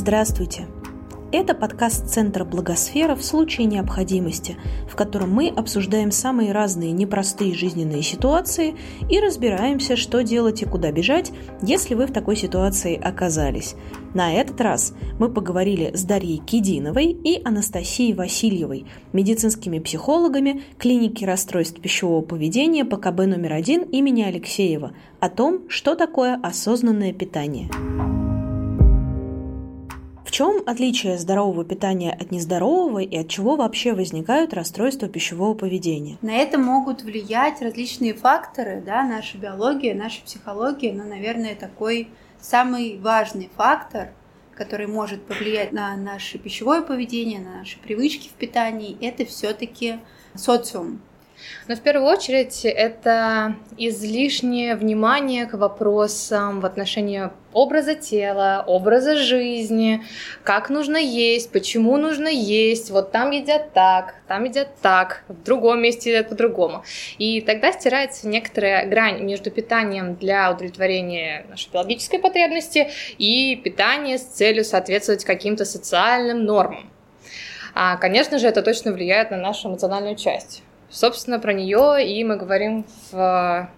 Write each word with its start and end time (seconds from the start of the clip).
Здравствуйте! 0.00 0.66
Это 1.30 1.54
подкаст 1.54 2.08
Центра 2.08 2.46
Благосфера 2.46 3.14
в 3.14 3.22
случае 3.22 3.66
необходимости, 3.66 4.56
в 4.88 4.96
котором 4.96 5.30
мы 5.30 5.48
обсуждаем 5.48 6.10
самые 6.10 6.52
разные 6.52 6.92
непростые 6.92 7.52
жизненные 7.54 8.00
ситуации 8.00 8.76
и 9.10 9.20
разбираемся, 9.20 9.96
что 9.96 10.22
делать 10.22 10.62
и 10.62 10.64
куда 10.64 10.90
бежать, 10.90 11.32
если 11.60 11.94
вы 11.94 12.06
в 12.06 12.14
такой 12.14 12.36
ситуации 12.36 12.98
оказались. 12.98 13.74
На 14.14 14.32
этот 14.32 14.58
раз 14.62 14.94
мы 15.18 15.28
поговорили 15.28 15.94
с 15.94 16.02
Дарьей 16.04 16.38
Кидиновой 16.38 17.08
и 17.12 17.42
Анастасией 17.44 18.14
Васильевой, 18.14 18.86
медицинскими 19.12 19.80
психологами 19.80 20.62
клиники 20.78 21.26
расстройств 21.26 21.78
пищевого 21.78 22.22
поведения 22.22 22.86
ПКБ 22.86 23.26
номер 23.26 23.52
один 23.52 23.82
имени 23.82 24.22
Алексеева, 24.22 24.92
о 25.20 25.28
том, 25.28 25.68
что 25.68 25.94
такое 25.94 26.40
осознанное 26.42 27.12
питание. 27.12 27.68
В 30.30 30.32
чем 30.32 30.62
отличие 30.64 31.18
здорового 31.18 31.64
питания 31.64 32.12
от 32.12 32.30
нездорового 32.30 33.00
и 33.00 33.18
от 33.18 33.26
чего 33.26 33.56
вообще 33.56 33.94
возникают 33.94 34.54
расстройства 34.54 35.08
пищевого 35.08 35.54
поведения? 35.54 36.18
На 36.22 36.36
это 36.36 36.56
могут 36.56 37.02
влиять 37.02 37.60
различные 37.60 38.14
факторы, 38.14 38.80
да, 38.80 39.02
наша 39.02 39.38
биология, 39.38 39.92
наша 39.92 40.22
психология, 40.22 40.92
но, 40.92 41.02
наверное, 41.02 41.56
такой 41.56 42.10
самый 42.40 42.96
важный 43.00 43.50
фактор, 43.56 44.10
который 44.54 44.86
может 44.86 45.26
повлиять 45.26 45.72
на 45.72 45.96
наше 45.96 46.38
пищевое 46.38 46.82
поведение, 46.82 47.40
на 47.40 47.58
наши 47.58 47.80
привычки 47.80 48.28
в 48.28 48.34
питании, 48.34 48.96
это 49.00 49.24
все-таки 49.24 49.98
социум. 50.36 51.00
Но 51.68 51.76
в 51.76 51.80
первую 51.80 52.06
очередь 52.06 52.64
это 52.64 53.56
излишнее 53.76 54.74
внимание 54.76 55.46
к 55.46 55.54
вопросам 55.54 56.60
в 56.60 56.66
отношении 56.66 57.30
образа 57.52 57.94
тела, 57.94 58.64
образа 58.66 59.16
жизни, 59.16 60.04
как 60.44 60.70
нужно 60.70 60.96
есть, 60.96 61.50
почему 61.52 61.96
нужно 61.96 62.28
есть, 62.28 62.90
вот 62.90 63.12
там 63.12 63.30
едят 63.30 63.72
так, 63.72 64.14
там 64.28 64.44
едят 64.44 64.68
так, 64.80 65.24
в 65.28 65.42
другом 65.42 65.82
месте 65.82 66.10
едят 66.10 66.28
по-другому. 66.28 66.84
И 67.18 67.40
тогда 67.40 67.72
стирается 67.72 68.28
некоторая 68.28 68.86
грань 68.86 69.22
между 69.22 69.50
питанием 69.50 70.14
для 70.14 70.50
удовлетворения 70.50 71.44
нашей 71.48 71.70
биологической 71.72 72.18
потребности 72.18 72.90
и 73.18 73.56
питанием 73.56 74.18
с 74.18 74.22
целью 74.22 74.64
соответствовать 74.64 75.24
каким-то 75.24 75.64
социальным 75.64 76.44
нормам. 76.44 76.90
А, 77.74 77.96
конечно 77.96 78.38
же, 78.38 78.48
это 78.48 78.62
точно 78.62 78.92
влияет 78.92 79.30
на 79.30 79.36
нашу 79.36 79.68
эмоциональную 79.68 80.16
часть. 80.16 80.62
Собственно, 80.90 81.38
про 81.38 81.52
нее 81.52 82.06
и 82.06 82.22
мы 82.24 82.36
говорим 82.36 82.84
в 83.10 83.70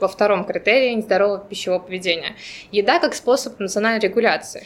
во 0.00 0.08
втором 0.08 0.44
критерии 0.44 0.92
нездорового 0.92 1.38
пищевого 1.38 1.78
поведения. 1.78 2.34
Еда 2.72 2.98
как 2.98 3.14
способ 3.14 3.60
эмоциональной 3.60 4.00
регуляции, 4.00 4.64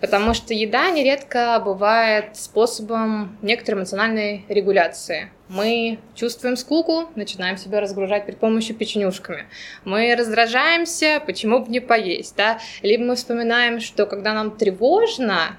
потому 0.00 0.34
что 0.34 0.54
еда 0.54 0.90
нередко 0.90 1.60
бывает 1.64 2.36
способом 2.36 3.36
некоторой 3.42 3.80
эмоциональной 3.80 4.44
регуляции. 4.48 5.30
Мы 5.48 5.98
чувствуем 6.14 6.56
скуку, 6.56 7.08
начинаем 7.14 7.56
себя 7.56 7.80
разгружать 7.80 8.26
при 8.26 8.32
помощи 8.34 8.72
печенюшками. 8.72 9.46
Мы 9.84 10.14
раздражаемся, 10.14 11.22
почему 11.24 11.60
бы 11.60 11.70
не 11.70 11.80
поесть, 11.80 12.36
да? 12.36 12.58
Либо 12.82 13.04
мы 13.04 13.16
вспоминаем, 13.16 13.80
что 13.80 14.06
когда 14.06 14.34
нам 14.34 14.56
тревожно, 14.56 15.56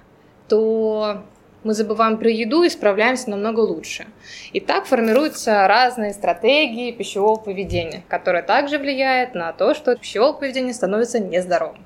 то 0.48 1.24
мы 1.64 1.74
забываем 1.74 2.18
про 2.18 2.30
еду 2.30 2.64
и 2.64 2.70
справляемся 2.70 3.30
намного 3.30 3.60
лучше. 3.60 4.08
И 4.54 4.60
так 4.60 4.86
формируются 4.86 5.68
разные 5.68 6.14
стратегии 6.14 6.92
пищевого 6.92 7.40
поведения, 7.40 8.04
которые 8.08 8.44
также 8.44 8.78
влияют 8.78 9.36
на 9.36 9.52
то, 9.52 9.74
что 9.74 9.96
пищевое 9.96 10.34
поведение 10.34 10.74
становится 10.74 11.20
нездоровым. 11.20 11.84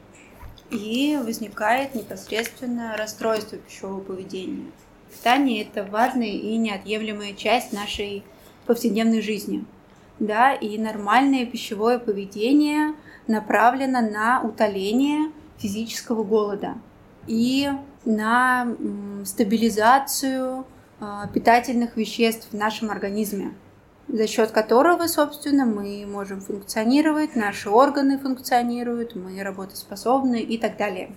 И 0.70 1.20
возникает 1.24 1.96
непосредственно 1.96 2.96
расстройство 2.98 3.58
пищевого 3.58 4.02
поведения. 4.02 4.72
Питание– 5.12 5.62
это 5.64 5.84
важная 5.84 6.28
и 6.28 6.58
неотъемлемая 6.58 7.34
часть 7.34 7.74
нашей 7.74 8.24
повседневной 8.66 9.22
жизни. 9.22 9.66
Да, 10.20 10.54
и 10.54 10.78
нормальное 10.78 11.46
пищевое 11.46 12.00
поведение 12.00 12.94
направлено 13.28 14.02
на 14.02 14.42
утоление 14.42 15.32
физического 15.58 16.24
голода. 16.24 16.76
И 17.28 17.70
на 18.06 18.76
стабилизацию 19.26 20.66
а, 21.00 21.28
питательных 21.28 21.98
веществ 21.98 22.50
в 22.52 22.56
нашем 22.56 22.92
организме, 22.92 23.54
за 24.08 24.28
счет 24.28 24.52
которого, 24.52 25.08
собственно, 25.08 25.66
мы 25.66 26.06
можем 26.06 26.42
функционировать, 26.42 27.36
наши 27.36 27.70
органы 27.70 28.20
функционируют, 28.20 29.16
мы 29.16 29.42
работоспособны 29.42 30.42
и 30.42 30.58
так 30.58 30.78
далее. 30.78 31.16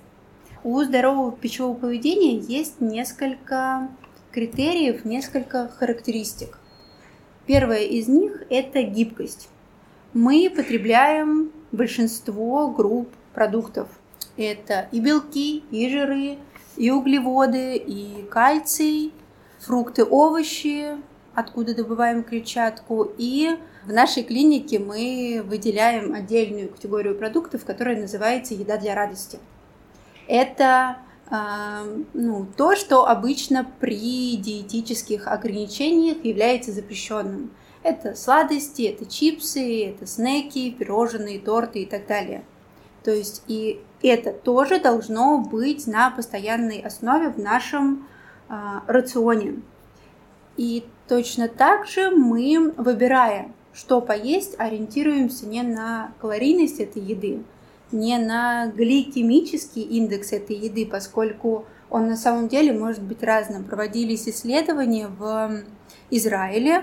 У 0.65 0.83
здорового 0.83 1.33
пищевого 1.33 1.75
поведения 1.75 2.39
есть 2.39 2.81
несколько 2.81 3.89
критериев, 4.33 5.05
несколько 5.05 5.69
характеристик. 5.69 6.59
Первое 7.47 7.85
из 7.85 8.09
них– 8.09 8.43
это 8.51 8.83
гибкость. 8.83 9.49
Мы 10.13 10.53
потребляем 10.55 11.53
большинство 11.71 12.69
групп 12.69 13.09
продуктов. 13.35 13.89
Это 14.37 14.89
и 14.91 15.01
белки, 15.01 15.63
и 15.71 15.89
жиры, 15.89 16.39
и 16.77 16.91
углеводы, 16.91 17.77
и 17.77 18.25
кальций, 18.31 19.13
фрукты, 19.59 20.05
овощи, 20.05 20.97
откуда 21.35 21.75
добываем 21.75 22.23
клетчатку. 22.23 23.11
И 23.19 23.57
в 23.85 23.93
нашей 23.93 24.23
клинике 24.23 24.79
мы 24.79 25.43
выделяем 25.45 26.15
отдельную 26.15 26.69
категорию 26.69 27.17
продуктов, 27.17 27.65
которая 27.65 28.01
называется 28.01 28.55
«Еда 28.55 28.77
для 28.79 28.95
радости». 28.95 29.39
Это 30.27 30.99
э, 31.31 32.03
ну, 32.15 32.47
то, 32.57 32.75
что 32.75 33.07
обычно 33.07 33.71
при 33.81 34.37
диетических 34.37 35.29
ограничениях 35.29 36.25
является 36.25 36.73
запрещенным. 36.73 37.53
Это 37.83 38.17
сладости, 38.17 38.83
это 38.83 39.07
чипсы, 39.07 39.87
это 39.87 40.07
снеки, 40.07 40.71
пирожные, 40.73 41.39
торты 41.39 41.83
и 41.83 41.87
так 41.87 42.09
далее. 42.09 42.45
То 43.07 43.13
есть 43.13 43.45
и 43.47 43.81
это 44.03 44.33
тоже 44.33 44.81
должно 44.81 45.39
быть 45.39 45.87
на 45.87 46.11
постоянной 46.11 46.81
основе 46.81 47.29
в 47.29 47.39
нашем 47.39 48.09
э, 48.49 48.55
рационе. 48.89 49.63
И 50.57 50.85
точно 51.07 51.47
так 51.47 51.87
же 51.87 52.11
мы, 52.11 52.75
выбирая, 52.77 53.53
что 53.73 54.01
поесть, 54.01 54.57
ориентируемся 54.59 55.47
не 55.47 55.63
на 55.63 56.15
калорийность 56.21 56.81
этой 56.81 57.01
еды, 57.01 57.45
не 57.93 58.19
на 58.19 58.67
гликемический 58.75 59.83
индекс 59.83 60.33
этой 60.33 60.57
еды, 60.57 60.85
поскольку 60.85 61.65
он 61.89 62.09
на 62.09 62.17
самом 62.17 62.49
деле 62.49 62.73
может 62.73 63.03
быть 63.03 63.23
разным. 63.23 63.63
Проводились 63.63 64.29
исследования 64.29 65.07
в 65.07 65.63
Израиле, 66.11 66.83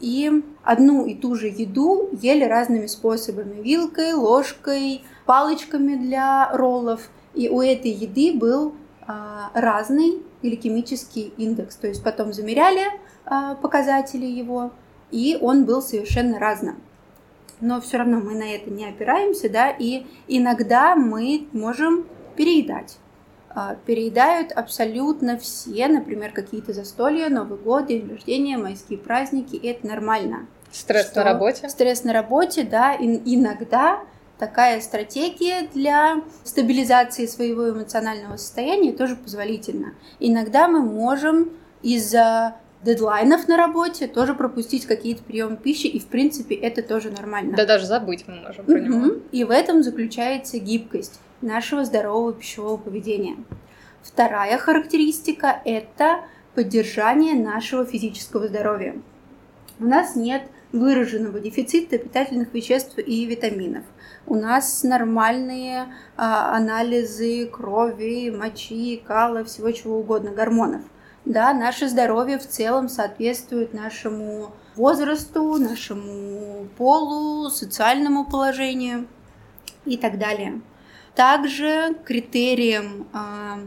и 0.00 0.42
одну 0.62 1.04
и 1.06 1.14
ту 1.14 1.34
же 1.34 1.48
еду 1.48 2.08
ели 2.12 2.44
разными 2.44 2.86
способами. 2.86 3.60
Вилкой, 3.62 4.14
ложкой, 4.14 5.02
палочками 5.30 5.94
для 5.94 6.50
роллов. 6.50 7.08
И 7.34 7.48
у 7.48 7.60
этой 7.62 7.92
еды 7.92 8.36
был 8.36 8.74
а, 9.06 9.52
разный 9.54 10.20
гликемический 10.42 11.32
индекс. 11.36 11.76
То 11.76 11.86
есть 11.86 12.02
потом 12.02 12.32
замеряли 12.32 12.82
а, 13.24 13.54
показатели 13.54 14.26
его, 14.26 14.72
и 15.12 15.38
он 15.40 15.66
был 15.66 15.82
совершенно 15.82 16.40
разным. 16.40 16.82
Но 17.60 17.80
все 17.80 17.98
равно 17.98 18.18
мы 18.18 18.34
на 18.34 18.56
это 18.56 18.70
не 18.70 18.84
опираемся, 18.88 19.48
да, 19.48 19.70
и 19.70 20.04
иногда 20.26 20.96
мы 20.96 21.46
можем 21.52 22.06
переедать. 22.34 22.98
А, 23.50 23.76
переедают 23.86 24.50
абсолютно 24.50 25.38
все, 25.38 25.86
например, 25.86 26.32
какие-то 26.32 26.72
застолья, 26.72 27.28
Новый 27.28 27.56
год, 27.56 27.86
день 27.86 28.10
рождения, 28.10 28.58
майские 28.58 28.98
праздники, 28.98 29.54
и 29.54 29.68
это 29.68 29.86
нормально. 29.86 30.48
Стресс 30.72 31.14
на 31.14 31.22
работе? 31.22 31.68
Стресс 31.68 32.02
на 32.02 32.12
работе, 32.12 32.64
да, 32.64 32.94
и 32.94 33.06
иногда 33.36 34.00
такая 34.40 34.80
стратегия 34.80 35.68
для 35.72 36.22
стабилизации 36.44 37.26
своего 37.26 37.70
эмоционального 37.70 38.36
состояния 38.36 38.92
тоже 38.92 39.14
позволительна. 39.14 39.94
Иногда 40.18 40.66
мы 40.66 40.80
можем 40.80 41.50
из-за 41.82 42.56
дедлайнов 42.82 43.46
на 43.46 43.58
работе 43.58 44.08
тоже 44.08 44.34
пропустить 44.34 44.86
какие-то 44.86 45.22
приемы 45.22 45.58
пищи, 45.58 45.86
и 45.86 46.00
в 46.00 46.06
принципе 46.06 46.54
это 46.54 46.82
тоже 46.82 47.10
нормально. 47.10 47.54
Да 47.54 47.66
даже 47.66 47.84
забыть 47.84 48.24
мы 48.26 48.36
можем 48.36 48.64
про 48.64 48.80
него. 48.80 49.16
И 49.30 49.44
в 49.44 49.50
этом 49.50 49.82
заключается 49.82 50.58
гибкость 50.58 51.20
нашего 51.42 51.84
здорового 51.84 52.32
пищевого 52.32 52.78
поведения. 52.78 53.36
Вторая 54.02 54.56
характеристика– 54.56 55.60
это 55.66 56.24
поддержание 56.54 57.34
нашего 57.34 57.84
физического 57.84 58.48
здоровья. 58.48 58.96
У 59.78 59.84
нас 59.84 60.16
нет 60.16 60.42
выраженного 60.72 61.40
дефицита 61.40 61.98
питательных 61.98 62.52
веществ 62.54 62.98
и 62.98 63.26
витаминов. 63.26 63.84
У 64.26 64.34
нас 64.34 64.82
нормальные 64.82 65.92
а, 66.16 66.56
анализы 66.56 67.46
крови, 67.46 68.30
мочи, 68.30 69.02
кала, 69.04 69.44
всего 69.44 69.70
чего 69.72 69.98
угодно, 69.98 70.30
гормонов. 70.30 70.82
Да, 71.24 71.52
наше 71.52 71.88
здоровье 71.88 72.38
в 72.38 72.46
целом 72.46 72.88
соответствует 72.88 73.74
нашему 73.74 74.52
возрасту, 74.76 75.56
нашему 75.56 76.68
полу, 76.78 77.50
социальному 77.50 78.24
положению 78.24 79.06
и 79.84 79.96
так 79.96 80.18
далее. 80.18 80.60
Также 81.14 81.96
критерием 82.04 83.08
а, 83.12 83.58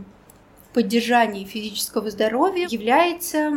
поддержания 0.73 1.45
физического 1.45 2.09
здоровья 2.09 2.67
является 2.69 3.51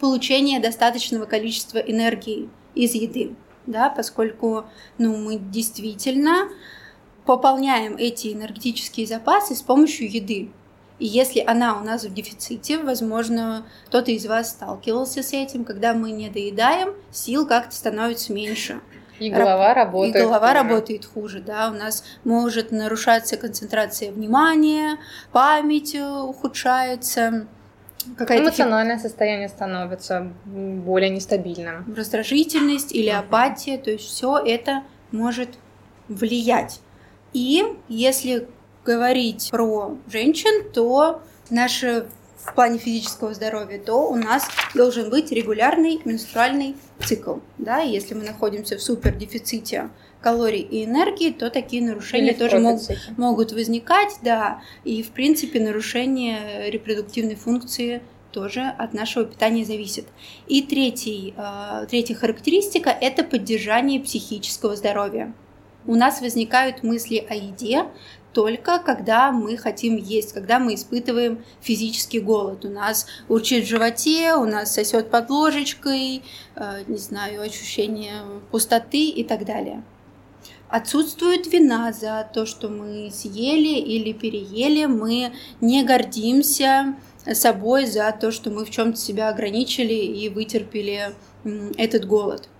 получение 0.00 0.60
достаточного 0.60 1.24
количества 1.26 1.78
энергии 1.78 2.48
из 2.74 2.94
еды, 2.94 3.34
да, 3.66 3.90
поскольку 3.90 4.66
ну, 4.98 5.16
мы 5.16 5.36
действительно 5.38 6.48
пополняем 7.24 7.96
эти 7.96 8.32
энергетические 8.32 9.06
запасы 9.06 9.54
с 9.54 9.62
помощью 9.62 10.10
еды. 10.10 10.50
И 10.98 11.04
если 11.04 11.40
она 11.40 11.78
у 11.78 11.84
нас 11.84 12.04
в 12.04 12.14
дефиците, 12.14 12.78
возможно, 12.78 13.66
кто-то 13.86 14.10
из 14.12 14.24
вас 14.26 14.50
сталкивался 14.50 15.22
с 15.22 15.32
этим, 15.32 15.64
когда 15.64 15.92
мы 15.92 16.10
не 16.10 16.30
доедаем, 16.30 16.94
сил 17.10 17.46
как-то 17.46 17.74
становится 17.74 18.32
меньше. 18.32 18.80
И 19.18 19.30
голова 19.30 19.74
работает. 19.74 20.16
И 20.16 20.18
голова 20.18 20.48
хуже. 20.48 20.62
работает 20.62 21.04
хуже, 21.06 21.40
да. 21.40 21.70
У 21.70 21.74
нас 21.74 22.04
может 22.24 22.70
нарушаться 22.70 23.36
концентрация 23.36 24.12
внимания, 24.12 24.98
память 25.32 25.96
ухудшается. 25.96 27.46
Какая-то 28.16 28.44
Эмоциональное 28.44 28.98
состояние 28.98 29.48
становится 29.48 30.28
более 30.44 31.10
нестабильным. 31.10 31.94
Раздражительность 31.96 32.94
или 32.94 33.08
апатия, 33.08 33.78
то 33.78 33.90
есть 33.90 34.04
все 34.04 34.38
это 34.38 34.82
может 35.12 35.50
влиять. 36.08 36.80
И 37.32 37.64
если 37.88 38.48
говорить 38.84 39.48
про 39.50 39.96
женщин, 40.08 40.70
то 40.72 41.22
наши 41.50 42.06
в 42.46 42.54
плане 42.54 42.78
физического 42.78 43.34
здоровья, 43.34 43.78
то 43.78 44.08
у 44.08 44.16
нас 44.16 44.48
должен 44.74 45.10
быть 45.10 45.32
регулярный 45.32 46.00
менструальный 46.04 46.76
цикл. 47.04 47.36
Да? 47.58 47.80
Если 47.80 48.14
мы 48.14 48.24
находимся 48.24 48.76
в 48.78 48.82
супердефиците 48.82 49.90
калорий 50.20 50.62
и 50.62 50.84
энергии, 50.84 51.30
то 51.30 51.50
такие 51.50 51.82
нарушения 51.82 52.30
Или 52.30 52.38
тоже 52.38 52.58
мог, 52.58 52.80
могут 53.16 53.52
возникать, 53.52 54.16
да, 54.22 54.60
и 54.82 55.02
в 55.02 55.10
принципе 55.10 55.60
нарушение 55.60 56.70
репродуктивной 56.70 57.36
функции 57.36 58.02
тоже 58.32 58.62
от 58.62 58.92
нашего 58.92 59.24
питания 59.24 59.64
зависит. 59.64 60.06
И 60.46 60.62
третий, 60.62 61.32
э, 61.36 61.86
третья 61.88 62.14
характеристика– 62.14 62.90
это 63.00 63.24
поддержание 63.24 64.00
психического 64.00 64.74
здоровья. 64.74 65.32
У 65.86 65.94
нас 65.94 66.20
возникают 66.20 66.82
мысли 66.82 67.24
о 67.28 67.34
еде, 67.34 67.84
только 68.36 68.78
когда 68.80 69.32
мы 69.32 69.56
хотим 69.56 69.96
есть, 69.96 70.34
когда 70.34 70.58
мы 70.58 70.74
испытываем 70.74 71.42
физический 71.62 72.20
голод. 72.20 72.66
У 72.66 72.68
нас 72.68 73.06
урчит 73.30 73.64
в 73.64 73.66
животе, 73.66 74.34
у 74.34 74.44
нас 74.44 74.74
сосет 74.74 75.10
под 75.10 75.30
ложечкой, 75.30 76.22
э, 76.54 76.82
не 76.86 76.98
знаю, 76.98 77.40
ощущение 77.40 78.20
пустоты 78.50 79.08
и 79.08 79.24
так 79.24 79.46
далее. 79.46 79.82
Отсутствует 80.68 81.50
вина 81.50 81.94
за 81.94 82.28
то, 82.30 82.44
что 82.44 82.68
мы 82.68 83.10
съели 83.10 83.78
или 83.78 84.12
переели, 84.12 84.84
мы 84.84 85.32
не 85.62 85.82
гордимся 85.82 86.94
собой 87.32 87.86
за 87.86 88.12
то, 88.12 88.30
что 88.32 88.50
мы 88.50 88.66
в 88.66 88.70
чем-то 88.70 88.98
себя 88.98 89.30
ограничили 89.30 89.94
и 89.94 90.28
вытерпели 90.28 91.14
этот 91.78 92.04
голод. 92.04 92.50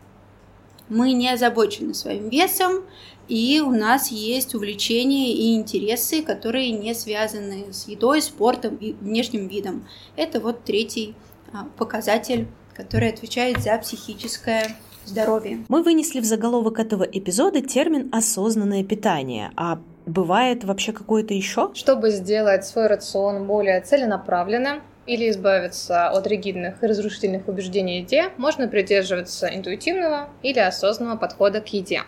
Мы 0.89 1.13
не 1.13 1.29
озабочены 1.29 1.93
своим 1.93 2.31
весом, 2.31 2.85
и 3.29 3.61
у 3.61 3.71
нас 3.71 4.09
есть 4.09 4.55
увлечения 4.55 5.33
и 5.33 5.57
интересы, 5.57 6.23
которые 6.23 6.71
не 6.71 6.95
связаны 6.95 7.73
с 7.73 7.89
едой, 7.89 8.23
спортом 8.23 8.77
и 8.77 8.93
внешним 8.93 9.49
видом. 9.49 9.87
Это 10.17 10.41
вот 10.41 10.65
третий 10.65 11.15
а, 11.53 11.67
показатель, 11.77 12.47
который 12.75 13.11
отвечает 13.11 13.59
за 13.63 13.77
психическое 13.79 14.77
здоровье. 15.05 15.65
Мы 15.69 15.83
вынесли 15.83 16.21
в 16.21 16.25
заголовок 16.25 16.79
этого 16.79 17.05
эпизода 17.05 17.63
термин 17.63 18.09
«осознанное 18.13 18.85
питание», 18.85 19.51
а 19.57 19.81
бывает 20.07 20.65
вообще 20.65 20.93
какое-то 20.93 21.35
еще? 21.35 21.71
Чтобы 21.75 22.11
сделать 22.11 22.65
свой 22.65 22.87
рацион 22.87 23.47
более 23.47 23.81
целенаправленным, 23.81 24.83
или 25.07 25.31
избавиться 25.31 26.09
от 26.09 26.27
ригидных 26.27 26.83
и 26.83 26.87
разрушительных 26.87 27.49
убеждений 27.49 28.01
еде, 28.01 28.31
можно 28.37 28.69
придерживаться 28.69 29.47
интуитивного 29.47 30.29
или 30.43 30.59
осознанного 30.59 31.17
подхода 31.17 31.61
к 31.61 31.69
еде. 31.69 32.03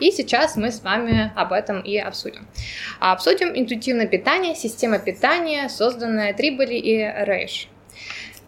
И 0.00 0.10
сейчас 0.10 0.56
мы 0.56 0.70
с 0.70 0.82
вами 0.82 1.32
об 1.36 1.52
этом 1.52 1.80
и 1.80 1.96
обсудим. 1.96 2.46
Обсудим 2.98 3.52
интуитивное 3.54 4.06
питание, 4.06 4.54
система 4.54 4.98
питания, 4.98 5.68
созданная 5.68 6.34
Триболи 6.34 6.74
и 6.74 6.98
Рейш. 7.24 7.68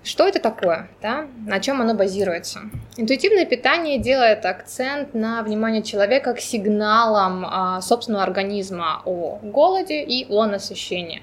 Что 0.04 0.26
это 0.26 0.40
такое? 0.40 0.88
Да? 1.00 1.28
На 1.46 1.60
чем 1.60 1.80
оно 1.80 1.94
базируется? 1.94 2.62
Интуитивное 2.96 3.46
питание 3.46 3.98
делает 3.98 4.44
акцент 4.44 5.14
на 5.14 5.42
внимание 5.42 5.82
человека 5.82 6.34
к 6.34 6.40
сигналам 6.40 7.46
а, 7.46 7.80
собственного 7.80 8.24
организма 8.24 9.02
о 9.04 9.38
голоде 9.42 10.02
и 10.02 10.26
о 10.28 10.46
насыщении. 10.46 11.22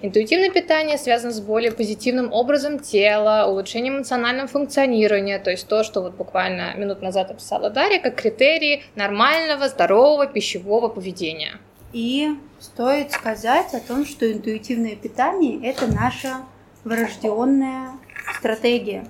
Интуитивное 0.00 0.50
питание 0.50 0.96
связано 0.96 1.32
с 1.32 1.40
более 1.40 1.70
позитивным 1.70 2.32
образом 2.32 2.78
тела, 2.78 3.46
улучшением 3.46 3.98
эмоционального 3.98 4.48
функционирования, 4.48 5.38
то 5.38 5.50
есть 5.50 5.68
то, 5.68 5.84
что 5.84 6.00
вот 6.00 6.14
буквально 6.14 6.74
минут 6.76 7.02
назад 7.02 7.30
описала 7.30 7.68
Дарья, 7.68 8.00
как 8.00 8.14
критерии 8.14 8.84
нормального, 8.94 9.68
здорового 9.68 10.26
пищевого 10.26 10.88
поведения. 10.88 11.58
И 11.92 12.30
стоит 12.58 13.12
сказать 13.12 13.74
о 13.74 13.80
том, 13.80 14.06
что 14.06 14.30
интуитивное 14.30 14.96
питание– 14.96 15.60
это 15.70 15.86
наша 15.86 16.38
врожденная 16.84 17.92
стратегия. 18.32 19.06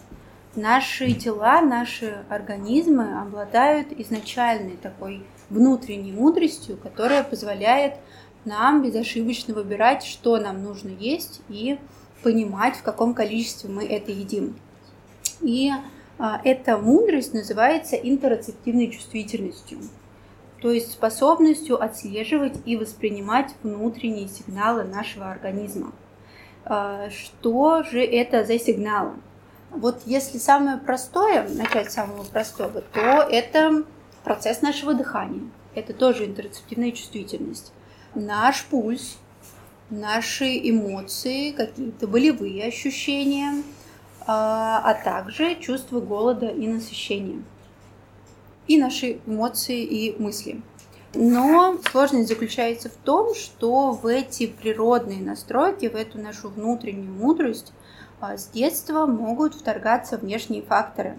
Наши 0.57 1.13
тела, 1.15 1.61
наши 1.61 2.25
организмы 2.29 3.21
обладают 3.21 3.89
изначальной 3.93 4.77
такой 4.77 5.25
внутренней 5.51 6.13
мудростью, 6.13 6.77
которая 6.77 7.25
позволяет 7.25 7.95
нам 8.45 8.83
безошибочно 8.83 9.55
выбирать, 9.55 10.05
что 10.05 10.39
нам 10.39 10.63
нужно 10.63 10.91
есть 10.91 11.41
и 11.49 11.79
понимать, 12.23 12.77
в 12.77 12.83
каком 12.83 13.15
количестве 13.15 13.71
мы 13.71 13.85
это 13.85 14.13
едим. 14.13 14.57
И 15.41 15.71
а, 16.19 16.41
эта 16.45 16.79
мудрость 16.79 17.35
называется 17.35 17.97
интероцептивной 17.97 18.91
чувствительностью, 18.91 19.81
то 20.61 20.71
есть 20.71 20.93
способностью 20.93 21.83
отслеживать 21.83 22.57
и 22.65 22.77
воспринимать 22.77 23.55
внутренние 23.63 24.29
сигналы 24.29 24.85
нашего 24.85 25.31
организма. 25.31 25.93
А, 26.65 27.11
что 27.11 27.83
же 27.83 28.03
это 28.03 28.45
за 28.45 28.59
сигналы? 28.59 29.13
Вот 29.71 30.03
если 30.07 30.39
самое 30.39 30.79
простое, 30.79 31.49
начать 31.49 31.91
с 31.91 31.95
самого 31.95 32.25
простого, 32.25 32.81
то 32.81 33.01
это 33.01 33.85
процесс 34.23 34.63
нашего 34.63 34.95
дыхания. 34.95 35.43
Это 35.75 35.93
тоже 35.93 36.27
интерцептивная 36.27 36.93
чувствительность. 36.93 37.73
Наш 38.15 38.65
пульс, 38.65 39.19
наши 39.91 40.57
эмоции, 40.71 41.51
какие-то 41.51 42.07
болевые 42.07 42.65
ощущения, 42.65 43.63
а, 44.27 44.81
а 44.85 44.95
также 44.95 45.57
чувство 45.57 46.01
голода 46.01 46.47
и 46.47 46.67
насыщения. 46.67 47.43
И 48.69 48.79
наши 48.79 49.19
эмоции 49.27 49.83
и 49.83 50.23
мысли. 50.23 50.63
Но 51.15 51.79
сложность 51.91 52.29
заключается 52.29 52.89
в 52.89 52.95
том, 53.05 53.35
что 53.35 53.93
в 53.93 54.07
эти 54.07 54.47
природные 54.47 55.21
настройки, 55.21 55.89
в 55.89 55.95
эту 55.95 56.19
нашу 56.19 56.49
внутреннюю 56.49 57.13
мудрость 57.13 57.73
а, 58.21 58.37
с 58.37 58.49
детства 58.49 59.07
могут 59.07 59.55
вторгаться 59.55 60.19
внешние 60.19 60.63
факторы. 60.63 61.17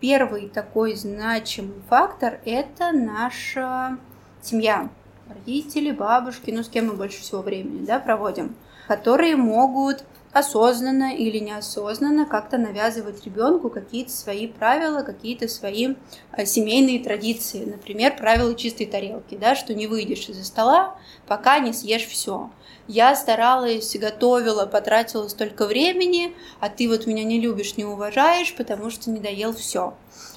Первый 0.00 0.48
такой 0.48 0.94
значимый 0.94 1.82
фактор– 1.88 2.40
это 2.44 2.92
наша 2.92 3.98
семья, 4.40 4.88
родители, 5.28 5.90
бабушки, 5.90 6.50
ну 6.50 6.62
с 6.62 6.68
кем 6.68 6.86
мы 6.86 6.92
больше 6.94 7.20
всего 7.20 7.42
времени 7.42 7.84
да, 7.84 7.98
проводим, 7.98 8.54
которые 8.86 9.36
могут 9.36 10.04
осознанно 10.32 11.14
или 11.14 11.38
неосознанно 11.38 12.26
как-то 12.26 12.58
навязывать 12.58 13.24
ребенку 13.24 13.70
какие-то 13.70 14.12
свои 14.12 14.46
правила, 14.46 15.02
какие-то 15.02 15.48
свои 15.48 15.94
э, 16.32 16.44
семейные 16.44 17.00
традиции. 17.00 17.64
Например, 17.64 18.16
правила 18.16 18.54
чистой 18.54 18.86
тарелки, 18.86 19.36
да, 19.36 19.54
что 19.54 19.74
не 19.74 19.86
выйдешь 19.86 20.28
из-за 20.28 20.44
стола, 20.44 20.98
пока 21.26 21.58
не 21.58 21.72
съешь 21.72 22.06
все. 22.06 22.50
Я 22.86 23.14
старалась, 23.16 23.96
готовила, 23.96 24.66
потратила 24.66 25.28
столько 25.28 25.66
времени, 25.66 26.34
а 26.60 26.68
ты 26.68 26.88
вот 26.88 27.06
меня 27.06 27.24
не 27.24 27.40
любишь, 27.40 27.76
не 27.76 27.84
уважаешь, 27.84 28.54
потому 28.54 28.90
что 28.90 29.10
не 29.10 29.20
доел 29.20 29.54
все. 29.54 29.94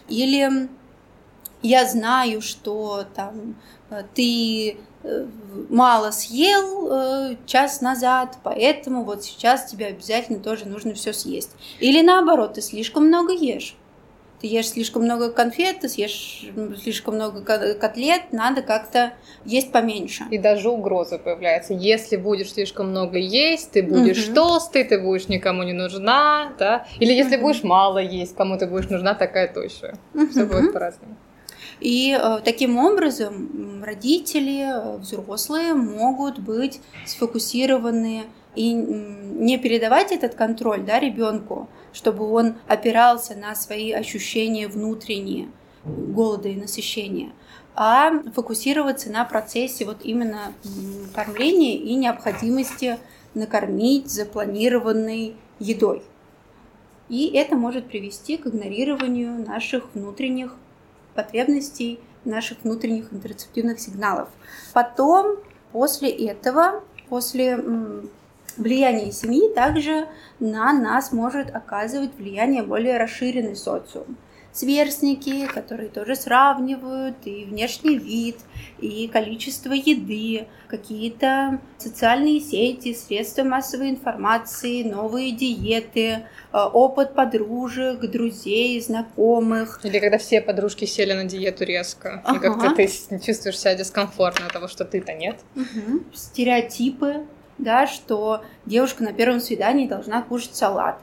Или 0.08 0.70
я 1.62 1.86
знаю, 1.86 2.42
что 2.42 3.06
там 3.16 3.56
э, 3.90 4.04
ты 4.14 4.78
мало 5.70 6.12
съел 6.12 6.88
э, 6.92 7.36
час 7.46 7.82
назад, 7.82 8.38
поэтому 8.44 9.04
вот 9.04 9.24
сейчас 9.24 9.66
тебе 9.66 9.88
обязательно 9.88 10.40
тоже 10.40 10.66
нужно 10.66 10.94
все 10.94 11.14
съесть. 11.14 11.52
Или 11.80 12.02
наоборот, 12.02 12.54
ты 12.54 12.62
слишком 12.62 13.08
много 13.08 13.34
ешь. 13.34 13.76
Ты 14.42 14.48
ешь 14.48 14.70
слишком 14.70 15.04
много 15.04 15.32
конфет, 15.32 15.82
ты 15.82 15.90
съешь 15.90 16.48
слишком 16.82 17.14
много 17.14 17.42
котлет, 17.44 18.32
надо 18.32 18.64
как-то 18.64 19.14
есть 19.46 19.72
поменьше. 19.72 20.24
И 20.32 20.40
даже 20.40 20.70
угроза 20.70 21.20
появляется. 21.20 21.76
Если 21.76 22.18
будешь 22.18 22.54
слишком 22.54 22.90
много 22.90 23.20
есть, 23.20 23.72
ты 23.72 23.84
будешь 23.84 24.28
угу. 24.28 24.36
толстый, 24.36 24.84
ты 24.84 25.00
будешь 25.00 25.28
никому 25.28 25.62
не 25.62 25.74
нужна, 25.74 26.54
да? 26.58 26.88
Или 27.00 27.14
если 27.14 27.36
угу. 27.36 27.48
будешь 27.48 27.62
мало 27.62 28.00
есть, 28.00 28.36
кому 28.36 28.58
ты 28.58 28.66
будешь 28.66 28.90
нужна, 28.90 29.14
такая 29.14 29.48
тощая. 29.48 29.94
Угу. 30.16 30.28
Все 30.30 30.46
будет 30.46 30.74
по-разному. 30.74 31.18
И 31.82 32.16
э, 32.18 32.42
таким 32.46 32.78
образом 32.78 33.84
родители, 33.84 34.62
э, 34.62 34.98
взрослые 34.98 35.74
могут 35.74 36.38
быть 36.38 36.80
сфокусированы 37.08 38.26
и 38.56 38.72
не 38.72 39.58
передавать 39.58 40.12
этот 40.12 40.36
контроль 40.36 40.84
да, 40.84 41.00
ребенку, 41.00 41.68
чтобы 41.92 42.32
он 42.32 42.56
опирался 42.68 43.36
на 43.36 43.56
свои 43.56 43.92
ощущения 43.92 44.68
внутренние 44.68 45.50
голода 45.84 46.50
и 46.50 46.56
насыщения, 46.56 47.32
а 47.76 48.12
фокусироваться 48.36 49.10
на 49.10 49.26
процессе 49.26 49.84
вот 49.86 50.04
именно 50.04 50.54
кормления 51.16 51.78
и 51.78 51.96
необходимости 51.96 53.00
накормить 53.34 54.12
запланированной 54.12 55.34
едой. 55.58 56.04
И 57.10 57.32
это 57.34 57.56
может 57.56 57.88
привести 57.88 58.38
к 58.38 58.46
игнорированию 58.46 59.44
наших 59.44 59.96
внутренних 59.96 60.56
потребностей, 61.14 62.00
наших 62.26 62.60
внутренних 62.64 63.12
интерцептивных 63.12 63.80
сигналов. 63.80 64.30
Потом, 64.74 65.38
после 65.72 66.10
этого, 66.10 66.84
после 67.10 67.58
влияния 68.58 69.12
семьи, 69.12 69.54
также 69.54 70.08
на 70.40 70.72
нас 70.74 71.12
может 71.12 71.54
оказывать 71.54 72.16
влияние 72.16 72.64
более 72.64 72.98
расширенный 72.98 73.56
социум 73.56 74.18
сверстники, 74.54 75.48
которые 75.48 75.90
тоже 75.90 76.16
сравнивают 76.16 77.16
и 77.26 77.46
внешний 77.46 77.98
вид, 77.98 78.38
и 78.80 79.08
количество 79.08 79.72
еды, 79.72 80.48
какие-то 80.68 81.60
социальные 81.78 82.42
сети, 82.42 82.94
средства 82.94 83.44
массовой 83.44 83.90
информации, 83.90 84.84
новые 84.84 85.32
диеты, 85.32 86.02
э, 86.02 86.24
опыт 86.52 87.14
подружек, 87.14 88.00
друзей, 88.02 88.82
знакомых. 88.82 89.80
Или 89.84 90.00
когда 90.00 90.18
все 90.18 90.42
подружки 90.42 90.86
сели 90.86 91.14
на 91.14 91.26
диету 91.26 91.64
резко, 91.64 92.22
ага. 92.26 92.38
и 92.38 92.40
как-то 92.40 92.76
ты 92.76 92.88
чувствуешь 93.20 93.60
себя 93.60 93.76
дискомфортно 93.76 94.48
от 94.48 94.54
того, 94.54 94.68
что 94.68 94.86
ты-то 94.86 95.14
нет. 95.14 95.40
Угу. 95.56 96.04
Стереотипы, 96.14 97.26
да, 97.58 97.88
что 97.88 98.44
девушка 98.66 99.04
на 99.04 99.14
первом 99.14 99.40
свидании 99.40 99.88
должна 99.88 100.22
кушать 100.22 100.56
салат 100.56 101.00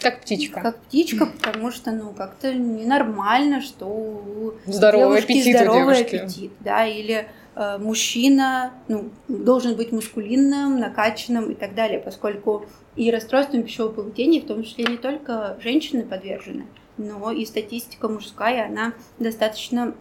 как 0.00 0.20
птичка. 0.20 0.60
Как 0.60 0.78
птичка, 0.80 1.26
потому 1.26 1.70
что, 1.70 1.90
ну, 1.92 2.12
как-то 2.12 2.52
ненормально, 2.52 3.60
что 3.60 4.56
здоровый 4.66 5.20
девушки 5.20 5.32
аппетит 5.32 5.56
здоровый 5.56 5.96
у 5.96 6.00
аппетит, 6.00 6.52
да, 6.60 6.86
или 6.86 7.28
э, 7.54 7.78
мужчина, 7.78 8.72
ну, 8.88 9.10
должен 9.28 9.76
быть 9.76 9.92
мускулинным, 9.92 10.78
накачанным 10.78 11.52
и 11.52 11.54
так 11.54 11.74
далее, 11.74 12.00
поскольку 12.00 12.66
и 12.96 13.10
расстройством 13.10 13.62
пищевого 13.62 13.92
поведения, 13.92 14.40
в 14.40 14.46
том 14.46 14.62
числе 14.62 14.84
не 14.84 14.96
только 14.96 15.56
женщины 15.62 16.02
подвержены, 16.02 16.66
но 16.96 17.30
и 17.30 17.44
статистика 17.44 18.08
мужская, 18.08 18.66
она 18.66 18.92
достаточно 19.18 19.94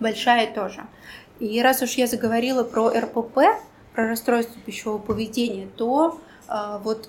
большая 0.00 0.52
тоже. 0.52 0.82
И 1.38 1.60
раз 1.62 1.82
уж 1.82 1.92
я 1.92 2.06
заговорила 2.06 2.64
про 2.64 2.90
РПП, 2.90 3.38
про 3.94 4.08
расстройство 4.08 4.60
пищевого 4.62 4.98
поведения, 4.98 5.68
то 5.76 6.20
э, 6.48 6.78
вот 6.82 7.08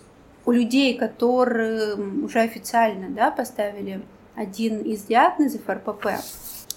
у 0.50 0.52
людей, 0.52 0.98
которые 0.98 1.94
уже 2.24 2.40
официально 2.40 3.08
да, 3.12 3.30
поставили 3.30 4.02
один 4.34 4.82
из 4.82 5.04
диагнозов 5.04 5.62
РПП, 5.70 6.08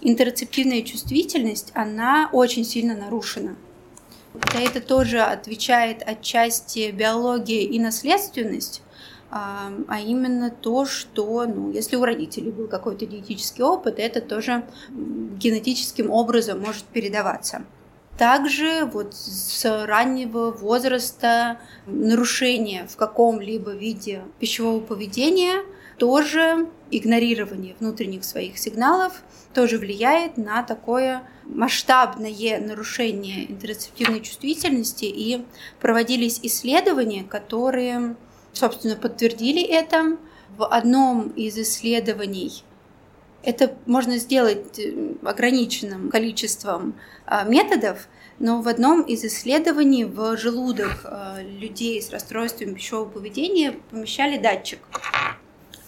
интерцептивная 0.02 0.82
чувствительность, 0.82 1.72
она 1.72 2.28
очень 2.32 2.66
сильно 2.66 2.94
нарушена. 2.94 3.56
За 4.52 4.58
это 4.58 4.82
тоже 4.82 5.20
отвечает 5.22 6.02
отчасти 6.06 6.90
биология 6.90 7.62
и 7.62 7.78
наследственность, 7.78 8.82
а, 9.30 9.72
а 9.88 10.00
именно 10.00 10.50
то, 10.50 10.84
что, 10.84 11.46
ну, 11.46 11.70
если 11.70 11.96
у 11.96 12.04
родителей 12.04 12.50
был 12.50 12.68
какой-то 12.68 13.06
генетический 13.06 13.64
опыт, 13.64 13.98
это 13.98 14.20
тоже 14.20 14.66
генетическим 14.90 16.10
образом 16.10 16.60
может 16.60 16.84
передаваться. 16.84 17.64
Также 18.22 18.84
вот 18.84 19.14
с 19.14 19.64
раннего 19.84 20.52
возраста 20.52 21.58
нарушение 21.86 22.86
в 22.86 22.94
каком-либо 22.94 23.72
виде 23.72 24.22
пищевого 24.38 24.78
поведения 24.78 25.64
тоже 25.98 26.68
игнорирование 26.92 27.74
внутренних 27.80 28.22
своих 28.22 28.58
сигналов 28.58 29.24
тоже 29.54 29.76
влияет 29.76 30.36
на 30.36 30.62
такое 30.62 31.24
масштабное 31.46 32.60
нарушение 32.60 33.50
интерцептивной 33.50 34.20
чувствительности. 34.20 35.06
И 35.06 35.44
проводились 35.80 36.38
исследования, 36.44 37.24
которые, 37.24 38.14
собственно, 38.52 38.94
подтвердили 38.94 39.64
это. 39.64 40.16
В 40.56 40.64
одном 40.66 41.30
из 41.30 41.58
исследований 41.58 42.62
это 43.42 43.74
можно 43.86 44.18
сделать 44.18 44.78
э, 44.78 45.14
ограниченным 45.24 46.10
количеством 46.10 46.94
а, 47.26 47.44
методов, 47.44 48.08
но 48.38 48.62
в 48.62 48.68
одном 48.68 49.02
из 49.02 49.24
исследований 49.24 50.04
в 50.04 50.36
желудок 50.36 51.00
а, 51.04 51.38
людей 51.42 52.00
с 52.00 52.10
расстройством 52.10 52.74
пищевого 52.74 53.08
поведения 53.08 53.76
помещали 53.90 54.38
датчик, 54.38 54.78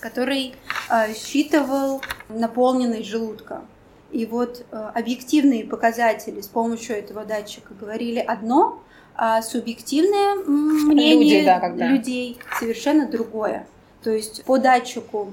который 0.00 0.54
а, 0.88 1.12
считывал 1.12 2.02
наполненность 2.28 3.08
желудка. 3.08 3.62
И 4.10 4.26
вот 4.26 4.64
объективные 4.70 5.64
показатели 5.64 6.40
с 6.40 6.46
помощью 6.46 6.96
этого 6.96 7.24
датчика 7.24 7.74
говорили 7.74 8.20
одно, 8.20 8.80
а 9.16 9.42
субъективное 9.42 10.36
мнение 10.36 11.40
Люди, 11.40 11.44
да, 11.44 11.58
когда... 11.58 11.88
людей 11.88 12.38
совершенно 12.60 13.08
другое. 13.08 13.66
То 14.04 14.10
есть 14.10 14.44
по 14.44 14.58
датчику 14.58 15.32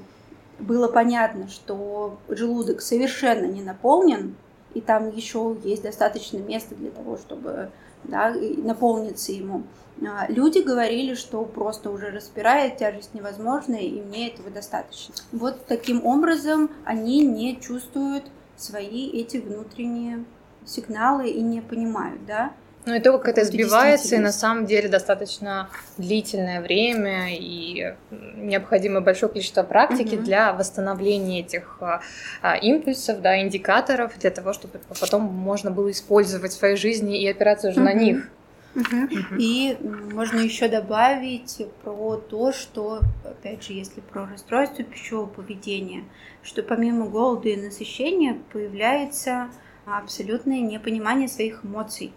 было 0.62 0.88
понятно, 0.88 1.48
что 1.48 2.18
желудок 2.28 2.80
совершенно 2.80 3.46
не 3.46 3.62
наполнен, 3.62 4.34
и 4.74 4.80
там 4.80 5.10
еще 5.14 5.56
есть 5.64 5.82
достаточно 5.82 6.38
места 6.38 6.74
для 6.74 6.90
того, 6.90 7.18
чтобы 7.18 7.70
да, 8.04 8.34
наполниться 8.56 9.32
ему. 9.32 9.64
А, 10.06 10.26
люди 10.28 10.58
говорили, 10.58 11.14
что 11.14 11.44
просто 11.44 11.90
уже 11.90 12.10
распирает, 12.10 12.78
тяжесть 12.78 13.14
невозможная, 13.14 13.80
и 13.80 14.00
мне 14.00 14.28
этого 14.28 14.50
достаточно. 14.50 15.14
Вот 15.32 15.66
таким 15.66 16.04
образом 16.04 16.70
они 16.84 17.24
не 17.24 17.60
чувствуют 17.60 18.24
свои 18.56 19.08
эти 19.10 19.36
внутренние 19.36 20.24
сигналы 20.64 21.28
и 21.28 21.40
не 21.40 21.60
понимают, 21.60 22.24
да, 22.26 22.52
ну 22.84 22.94
и 22.94 23.00
то, 23.00 23.16
как 23.18 23.28
это 23.28 23.44
сбивается, 23.44 24.16
и 24.16 24.18
на 24.18 24.32
самом 24.32 24.66
деле 24.66 24.88
достаточно 24.88 25.68
длительное 25.98 26.60
время, 26.60 27.28
и 27.30 27.94
необходимо 28.10 29.00
большое 29.00 29.30
количество 29.30 29.62
практики 29.62 30.16
угу. 30.16 30.24
для 30.24 30.52
восстановления 30.52 31.40
этих 31.40 31.78
а, 31.80 32.00
а, 32.40 32.56
импульсов, 32.56 33.20
да, 33.20 33.40
индикаторов, 33.40 34.18
для 34.18 34.30
того, 34.30 34.52
чтобы 34.52 34.80
потом 35.00 35.22
можно 35.22 35.70
было 35.70 35.90
использовать 35.92 36.50
в 36.50 36.56
своей 36.56 36.76
жизни 36.76 37.22
и 37.22 37.28
опираться 37.28 37.68
уже 37.68 37.78
угу. 37.78 37.84
на 37.84 37.92
них. 37.92 38.16
Угу. 38.16 38.28
Угу. 38.74 39.34
И 39.38 39.76
можно 40.12 40.40
еще 40.40 40.66
добавить 40.66 41.62
про 41.84 42.16
то, 42.16 42.52
что, 42.52 43.00
опять 43.24 43.62
же, 43.64 43.74
если 43.74 44.00
про 44.00 44.26
расстройство 44.26 44.82
пищевого 44.82 45.26
поведения, 45.26 46.04
что 46.42 46.62
помимо 46.62 47.06
голода 47.06 47.48
и 47.48 47.56
насыщения 47.56 48.38
появляется 48.52 49.50
абсолютное 49.84 50.60
непонимание 50.60 51.28
своих 51.28 51.64
эмоций 51.64 52.12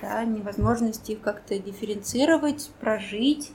да, 0.00 0.24
невозможность 0.24 1.08
их 1.10 1.20
как-то 1.20 1.58
дифференцировать, 1.58 2.70
прожить, 2.80 3.52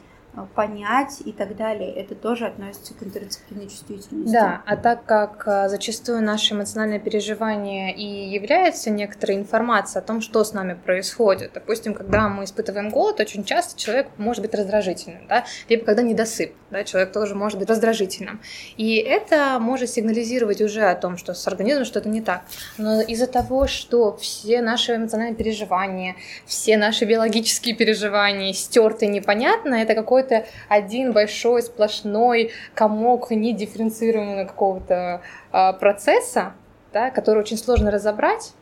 понять 0.55 1.21
и 1.25 1.31
так 1.31 1.55
далее. 1.55 1.91
Это 1.93 2.15
тоже 2.15 2.45
относится 2.45 2.93
к 2.93 3.03
интерцептивной 3.03 3.67
чувствительности. 3.67 4.31
Да, 4.31 4.61
а 4.65 4.77
так 4.77 5.05
как 5.05 5.43
э, 5.47 5.69
зачастую 5.69 6.21
наше 6.21 6.53
эмоциональное 6.53 6.99
переживание 6.99 7.93
и 7.95 8.29
является 8.29 8.89
некоторой 8.89 9.37
информацией 9.37 10.03
о 10.03 10.05
том, 10.05 10.21
что 10.21 10.43
с 10.43 10.53
нами 10.53 10.73
происходит. 10.73 11.51
Допустим, 11.53 11.93
когда 11.93 12.29
мы 12.29 12.43
испытываем 12.43 12.89
голод, 12.89 13.19
очень 13.19 13.43
часто 13.43 13.79
человек 13.79 14.07
может 14.17 14.41
быть 14.41 14.53
раздражительным, 14.53 15.27
да, 15.27 15.45
либо 15.67 15.83
когда 15.83 16.01
недосып, 16.01 16.53
да, 16.69 16.83
человек 16.83 17.11
тоже 17.11 17.35
может 17.35 17.59
быть 17.59 17.69
раздражительным. 17.69 18.39
И 18.77 18.95
это 18.95 19.57
может 19.59 19.89
сигнализировать 19.89 20.61
уже 20.61 20.83
о 20.83 20.95
том, 20.95 21.17
что 21.17 21.33
с 21.33 21.47
организмом 21.47 21.85
что-то 21.85 22.07
не 22.07 22.21
так. 22.21 22.43
Но 22.77 23.01
из-за 23.01 23.27
того, 23.27 23.67
что 23.67 24.15
все 24.17 24.61
наши 24.61 24.95
эмоциональные 24.95 25.35
переживания, 25.35 26.15
все 26.45 26.77
наши 26.77 27.05
биологические 27.05 27.75
переживания 27.75 28.53
стерты 28.53 29.07
непонятно, 29.07 29.75
это 29.75 29.95
какой-то 30.21 30.47
один 30.67 31.13
большой 31.13 31.61
сплошной 31.61 32.51
комок 32.73 33.31
недифференцируемого 33.31 34.45
какого-то 34.45 35.21
э, 35.51 35.73
процесса, 35.73 36.53
да, 36.93 37.09
который 37.11 37.39
очень 37.39 37.57
сложно 37.57 37.91
разобрать, 37.91 38.53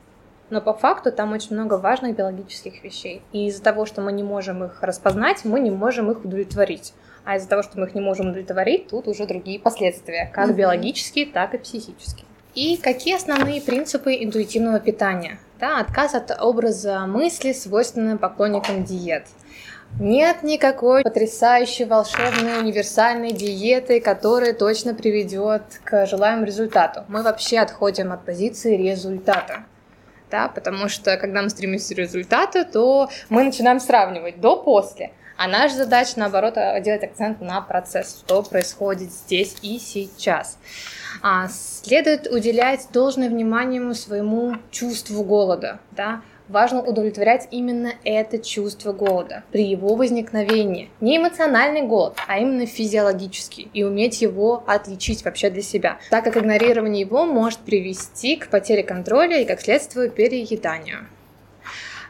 но 0.50 0.62
по 0.62 0.74
факту 0.74 1.12
там 1.12 1.34
очень 1.34 1.56
много 1.56 1.76
важных 1.76 2.16
биологических 2.16 2.84
вещей. 2.84 3.22
И 3.34 3.48
из-за 3.48 3.64
того, 3.64 3.86
что 3.86 4.02
мы 4.02 4.14
не 4.14 4.24
можем 4.24 4.64
их 4.64 4.82
распознать, 4.82 5.44
мы 5.44 5.60
не 5.60 5.72
можем 5.72 6.10
их 6.12 6.24
удовлетворить. 6.24 6.94
А 7.26 7.36
из-за 7.36 7.50
того, 7.50 7.64
что 7.64 7.78
мы 7.80 7.88
их 7.88 7.96
не 7.96 8.02
можем 8.02 8.30
удовлетворить, 8.30 8.88
тут 8.88 9.08
уже 9.08 9.26
другие 9.26 9.60
последствия, 9.60 10.32
как 10.34 10.50
mm-hmm. 10.50 10.56
биологические, 10.56 11.26
так 11.26 11.54
и 11.54 11.58
психические. 11.58 12.26
И 12.56 12.78
какие 12.78 13.16
основные 13.16 13.62
принципы 13.62 14.16
интуитивного 14.16 14.80
питания? 14.80 15.38
Да, 15.60 15.80
отказ 15.80 16.16
от 16.16 16.32
образа 16.42 17.06
мысли, 17.06 17.52
свойственного 17.52 18.18
поклонникам 18.18 18.84
диет. 18.84 19.26
Нет 20.00 20.44
никакой 20.44 21.02
потрясающей, 21.02 21.86
волшебной, 21.86 22.60
универсальной 22.60 23.32
диеты, 23.32 24.00
которая 24.00 24.54
точно 24.54 24.94
приведет 24.94 25.64
к 25.84 26.06
желаемому 26.06 26.46
результату. 26.46 27.04
Мы 27.08 27.24
вообще 27.24 27.58
отходим 27.58 28.12
от 28.12 28.24
позиции 28.24 28.78
результата. 28.78 29.64
Да, 30.30 30.50
потому 30.50 30.88
что 30.88 31.18
когда 31.18 31.42
мы 31.42 31.50
стремимся 31.50 31.96
к 31.96 31.98
результату, 31.98 32.64
то 32.64 33.10
мы 33.30 33.44
начинаем 33.44 33.80
сравнивать 33.80 34.40
до-после. 34.40 35.14
А 35.36 35.48
наша 35.48 35.76
задача, 35.76 36.14
наоборот, 36.18 36.56
делать 36.84 37.04
акцент 37.04 37.42
на 37.42 37.62
процесс, 37.62 38.20
что 38.20 38.44
происходит 38.44 39.12
здесь 39.12 39.56
и 39.64 39.80
сейчас. 39.80 40.60
А, 41.24 41.48
следует 41.48 42.28
уделять 42.28 42.88
должное 42.92 43.30
внимание 43.30 43.94
своему 43.96 44.58
чувству 44.70 45.24
голода, 45.24 45.80
да, 45.92 46.22
важно 46.50 46.82
удовлетворять 46.82 47.48
именно 47.52 47.94
это 48.04 48.38
чувство 48.38 48.94
голода 48.94 49.44
при 49.52 49.64
его 49.64 49.96
возникновении. 49.96 50.90
Не 51.02 51.18
эмоциональный 51.18 51.82
голод, 51.82 52.18
а 52.28 52.40
именно 52.40 52.66
физиологический, 52.66 53.70
и 53.74 53.84
уметь 53.84 54.22
его 54.22 54.64
отличить 54.68 55.24
вообще 55.26 55.50
для 55.50 55.62
себя, 55.62 56.00
так 56.10 56.24
как 56.24 56.38
игнорирование 56.38 57.02
его 57.02 57.26
может 57.26 57.60
привести 57.60 58.36
к 58.36 58.50
потере 58.50 58.84
контроля 58.84 59.42
и, 59.42 59.46
как 59.46 59.62
следствие, 59.62 60.10
перееданию. 60.10 61.08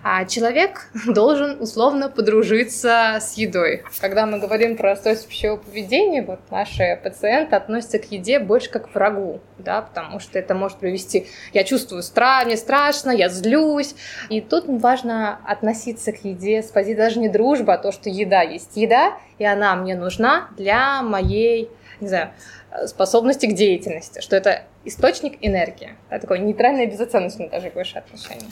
А 0.09 0.23
человек 0.23 0.87
должен 1.05 1.61
условно 1.61 2.07
подружиться 2.07 3.17
с 3.19 3.33
едой. 3.33 3.83
Когда 3.99 4.25
мы 4.25 4.39
говорим 4.39 4.77
про 4.77 4.91
расстройство 4.91 5.29
пищевого 5.29 5.57
поведения, 5.57 6.21
вот 6.21 6.39
наши 6.49 6.97
пациенты 7.03 7.57
относятся 7.57 7.99
к 7.99 8.09
еде 8.09 8.39
больше 8.39 8.69
как 8.69 8.89
к 8.89 8.95
врагу, 8.95 9.41
да, 9.57 9.81
потому 9.81 10.21
что 10.21 10.39
это 10.39 10.55
может 10.55 10.77
привести, 10.77 11.27
я 11.51 11.65
чувствую 11.65 12.03
страх, 12.03 12.45
мне 12.45 12.55
страшно, 12.55 13.11
я 13.11 13.27
злюсь. 13.27 13.95
И 14.29 14.39
тут 14.39 14.63
важно 14.67 15.39
относиться 15.45 16.13
к 16.13 16.23
еде 16.23 16.63
с 16.63 16.67
позиции 16.67 16.97
даже 16.97 17.19
не 17.19 17.27
дружбы, 17.27 17.73
а 17.73 17.77
то, 17.77 17.91
что 17.91 18.09
еда 18.09 18.43
есть 18.43 18.77
еда, 18.77 19.17
и 19.39 19.43
она 19.43 19.75
мне 19.75 19.93
нужна 19.97 20.47
для 20.55 21.01
моей, 21.01 21.69
не 21.99 22.07
знаю, 22.07 22.29
способности 22.85 23.45
к 23.45 23.53
деятельности, 23.53 24.21
что 24.21 24.37
это 24.37 24.63
источник 24.85 25.37
энергии, 25.41 25.97
да, 26.09 26.19
такое 26.19 26.37
нейтральное 26.37 26.85
безоценочное 26.85 27.49
даже 27.49 27.71
больше 27.71 27.97
отношение. 27.97 28.47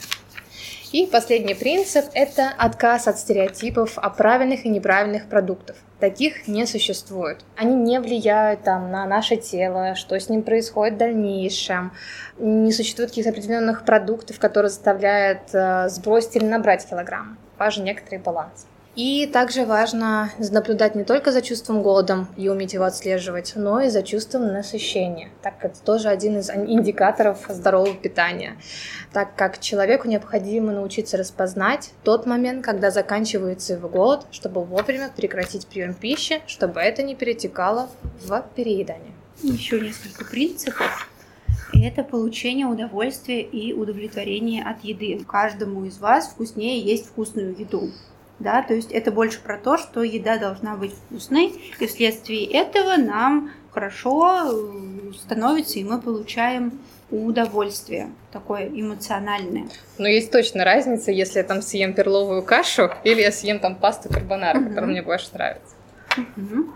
И 0.92 1.06
последний 1.06 1.54
принцип– 1.54 2.04
это 2.14 2.52
отказ 2.56 3.08
от 3.08 3.18
стереотипов 3.18 3.98
о 3.98 4.08
правильных 4.08 4.64
и 4.64 4.68
неправильных 4.68 5.28
продуктах. 5.28 5.76
Таких 5.98 6.46
не 6.46 6.66
существует. 6.66 7.44
Они 7.56 7.74
не 7.74 7.98
влияют 8.00 8.62
там, 8.62 8.90
на 8.90 9.04
наше 9.06 9.36
тело, 9.36 9.94
что 9.94 10.18
с 10.18 10.28
ним 10.28 10.42
происходит 10.42 10.94
в 10.94 10.98
дальнейшем. 10.98 11.92
Не 12.38 12.70
существует 12.72 13.10
каких-то 13.10 13.30
определенных 13.30 13.84
продуктов, 13.84 14.38
которые 14.38 14.68
заставляют 14.68 15.54
э, 15.54 15.88
сбросить 15.88 16.36
или 16.36 16.44
набрать 16.44 16.88
килограмм. 16.88 17.38
Важен 17.58 17.84
некоторый 17.84 18.18
баланс. 18.18 18.66
И 18.96 19.26
также 19.26 19.66
важно 19.66 20.30
наблюдать 20.38 20.94
не 20.94 21.04
только 21.04 21.30
за 21.30 21.42
чувством 21.42 21.82
голода 21.82 22.26
и 22.38 22.48
уметь 22.48 22.72
его 22.72 22.84
отслеживать, 22.84 23.52
но 23.54 23.82
и 23.82 23.90
за 23.90 24.02
чувством 24.02 24.50
насыщения, 24.54 25.28
так 25.42 25.58
как 25.58 25.72
это 25.72 25.82
тоже 25.82 26.08
один 26.08 26.38
из 26.38 26.48
индикаторов 26.48 27.44
здорового 27.50 27.94
питания, 27.94 28.56
так 29.12 29.36
как 29.36 29.60
человеку 29.60 30.08
необходимо 30.08 30.72
научиться 30.72 31.18
распознать 31.18 31.92
тот 32.04 32.24
момент, 32.24 32.64
когда 32.64 32.90
заканчивается 32.90 33.74
его 33.74 33.90
голод, 33.90 34.26
чтобы 34.30 34.64
вовремя 34.64 35.10
прекратить 35.14 35.66
прием 35.66 35.92
пищи, 35.92 36.40
чтобы 36.46 36.80
это 36.80 37.02
не 37.02 37.14
перетекало 37.14 37.90
в 38.24 38.46
переедание. 38.54 39.12
Еще 39.42 39.78
несколько 39.78 40.24
принципов. 40.24 41.10
Это 41.74 42.02
получение 42.02 42.66
удовольствия 42.66 43.42
и 43.42 43.74
удовлетворения 43.74 44.64
от 44.64 44.82
еды. 44.84 45.22
Каждому 45.28 45.84
из 45.84 45.98
вас 45.98 46.28
вкуснее 46.28 46.80
есть 46.80 47.08
вкусную 47.08 47.54
еду 47.58 47.90
да, 48.38 48.62
то 48.62 48.74
есть 48.74 48.92
это 48.92 49.10
больше 49.10 49.40
про 49.40 49.58
то, 49.58 49.78
что 49.78 50.02
еда 50.02 50.38
должна 50.38 50.76
быть 50.76 50.92
вкусной, 50.92 51.54
и 51.78 51.86
вследствие 51.86 52.44
этого 52.44 52.96
нам 52.96 53.50
хорошо 53.70 54.52
э, 54.52 55.12
становится, 55.14 55.78
и 55.78 55.84
мы 55.84 56.00
получаем 56.00 56.78
удовольствие 57.10 58.10
такое 58.32 58.68
эмоциональное. 58.68 59.68
Но 59.98 60.08
есть 60.08 60.30
точно 60.30 60.64
разница, 60.64 61.12
если 61.12 61.38
я 61.38 61.44
там 61.44 61.62
съем 61.62 61.94
перловую 61.94 62.42
кашу 62.42 62.90
или 63.04 63.20
я 63.20 63.32
съем 63.32 63.60
там 63.60 63.76
пасту 63.76 64.08
карбонара, 64.08 64.58
угу. 64.58 64.68
которая 64.68 64.90
мне 64.90 65.02
больше 65.02 65.28
нравится. 65.32 65.74
Угу. 66.16 66.70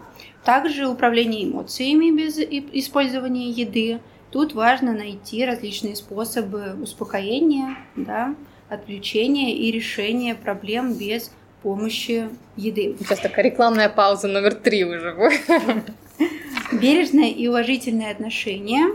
Также 0.45 0.87
управление 0.87 1.45
эмоциями 1.45 2.17
без 2.17 2.39
использования 2.39 3.51
еды. 3.51 4.01
Тут 4.31 4.55
важно 4.55 4.93
найти 4.93 5.45
различные 5.45 5.97
способы 5.97 6.77
успокоения, 6.81 7.77
да, 7.97 8.35
отвлечения 8.69 9.57
и 9.57 9.73
решения 9.73 10.37
проблем 10.37 10.95
без 10.95 11.33
помощи 11.63 12.29
еды. 12.57 12.97
Сейчас 12.99 13.21
такая 13.21 13.45
рекламная 13.45 13.89
пауза 13.89 14.29
номер 14.29 14.55
три 14.55 14.85
уже 14.85 15.15
будет. 15.15 15.93
Бережное 16.73 17.31
и 17.31 17.49
уважительное 17.49 18.13
отношение 18.13 18.87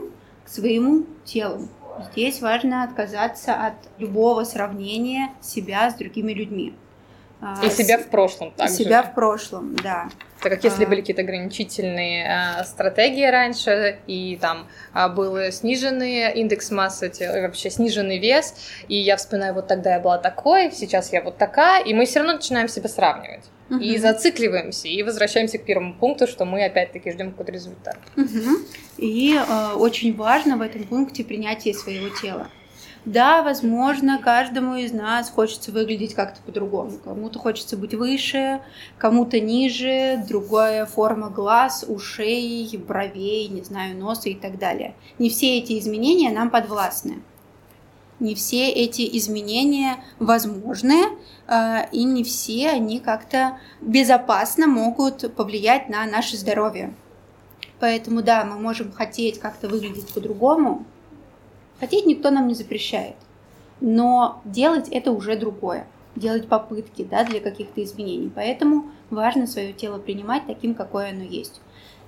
к 0.46 0.50
своему 0.50 1.06
телу. 1.24 1.68
Здесь 2.12 2.42
важно 2.42 2.84
отказаться 2.84 3.54
от 3.54 3.74
любого 3.98 4.44
сравнения 4.44 5.32
себя 5.42 5.90
с 5.90 5.96
другими 5.96 6.34
людьми. 6.34 6.74
И 7.64 7.70
себя 7.70 7.98
в 7.98 8.08
прошлом 8.08 8.52
также. 8.52 8.74
Себя 8.74 9.04
в 9.04 9.14
прошлом, 9.14 9.76
да. 9.76 10.10
Так 10.42 10.54
как 10.54 10.64
если 10.64 10.86
а... 10.86 10.88
были 10.88 11.02
какие-то 11.02 11.22
ограничительные 11.22 12.28
а, 12.28 12.64
стратегии 12.64 13.26
раньше, 13.26 14.00
и 14.08 14.38
там 14.40 14.68
а, 14.94 15.10
был 15.10 15.52
сниженный 15.52 16.34
индекс 16.34 16.72
массы 16.72 17.12
вообще 17.20 17.70
сниженный 17.70 18.20
вес, 18.20 18.56
и 18.88 18.96
я 18.96 19.18
вспоминаю, 19.18 19.54
вот 19.54 19.68
тогда 19.68 19.94
я 19.94 20.00
была 20.00 20.18
такой, 20.18 20.72
сейчас 20.72 21.14
я 21.14 21.22
вот 21.22 21.38
такая, 21.38 21.84
и 21.84 21.94
мы 21.94 22.06
все 22.06 22.20
равно 22.20 22.34
начинаем 22.34 22.68
себя 22.68 22.90
сравнивать. 22.90 23.46
Угу. 23.70 23.80
И 23.80 23.98
зацикливаемся, 23.98 24.88
и 24.88 25.02
возвращаемся 25.02 25.58
к 25.58 25.66
первому 25.66 25.96
пункту, 25.96 26.28
что 26.28 26.46
мы 26.46 26.64
опять-таки 26.64 27.12
ждем 27.12 27.32
какой-то 27.32 27.52
результат. 27.52 27.98
Угу. 28.16 28.58
И 28.98 29.36
э, 29.36 29.74
очень 29.74 30.16
важно 30.16 30.58
в 30.58 30.62
этом 30.62 30.84
пункте 30.84 31.24
принятие 31.24 31.74
своего 31.74 32.10
тела. 32.10 32.48
Да, 33.06 33.44
возможно, 33.44 34.20
каждому 34.20 34.76
из 34.76 34.92
нас 34.92 35.30
хочется 35.30 35.72
выглядеть 35.72 36.16
как-то 36.16 36.42
по-другому. 36.42 36.94
Кому-то 37.04 37.38
хочется 37.38 37.78
быть 37.78 37.94
выше, 37.94 38.62
кому-то 38.98 39.40
ниже, 39.40 40.24
другая 40.28 40.88
форма 40.88 41.30
глаз, 41.30 41.86
ушей, 41.88 42.68
бровей, 42.78 43.48
не 43.48 43.62
знаю, 43.62 43.96
носа 43.96 44.30
и 44.30 44.34
так 44.34 44.58
далее. 44.58 44.96
Не 45.20 45.30
все 45.30 45.60
эти 45.60 45.78
изменения 45.78 46.32
нам 46.32 46.50
подвластны. 46.50 47.22
Не 48.20 48.34
все 48.34 48.70
эти 48.70 49.18
изменения 49.18 49.98
возможны, 50.20 51.04
э, 51.48 51.90
и 51.92 52.06
не 52.06 52.24
все 52.24 52.70
они 52.70 53.00
как-то 53.00 53.60
безопасно 53.82 54.68
могут 54.68 55.36
повлиять 55.36 55.90
на 55.90 56.06
наше 56.06 56.38
здоровье. 56.38 56.94
Поэтому 57.80 58.24
да, 58.24 58.46
мы 58.46 58.58
можем 58.58 58.92
хотеть 58.92 59.40
как-то 59.40 59.68
выглядеть 59.68 60.12
по-другому, 60.14 60.86
Хотеть 61.80 62.06
никто 62.06 62.32
нам 62.32 62.48
не 62.48 62.54
запрещает, 62.54 63.16
но 63.82 64.42
делать 64.46 64.88
это 64.90 65.12
уже 65.12 65.36
другое, 65.36 65.88
делать 66.16 66.48
попытки 66.48 67.04
да, 67.04 67.24
для 67.24 67.40
каких-то 67.40 67.84
изменений. 67.84 68.32
Поэтому 68.34 68.92
важно 69.10 69.46
свое 69.46 69.74
тело 69.74 70.00
принимать 70.00 70.48
таким, 70.48 70.74
какое 70.74 71.10
оно 71.10 71.24
есть. 71.24 71.62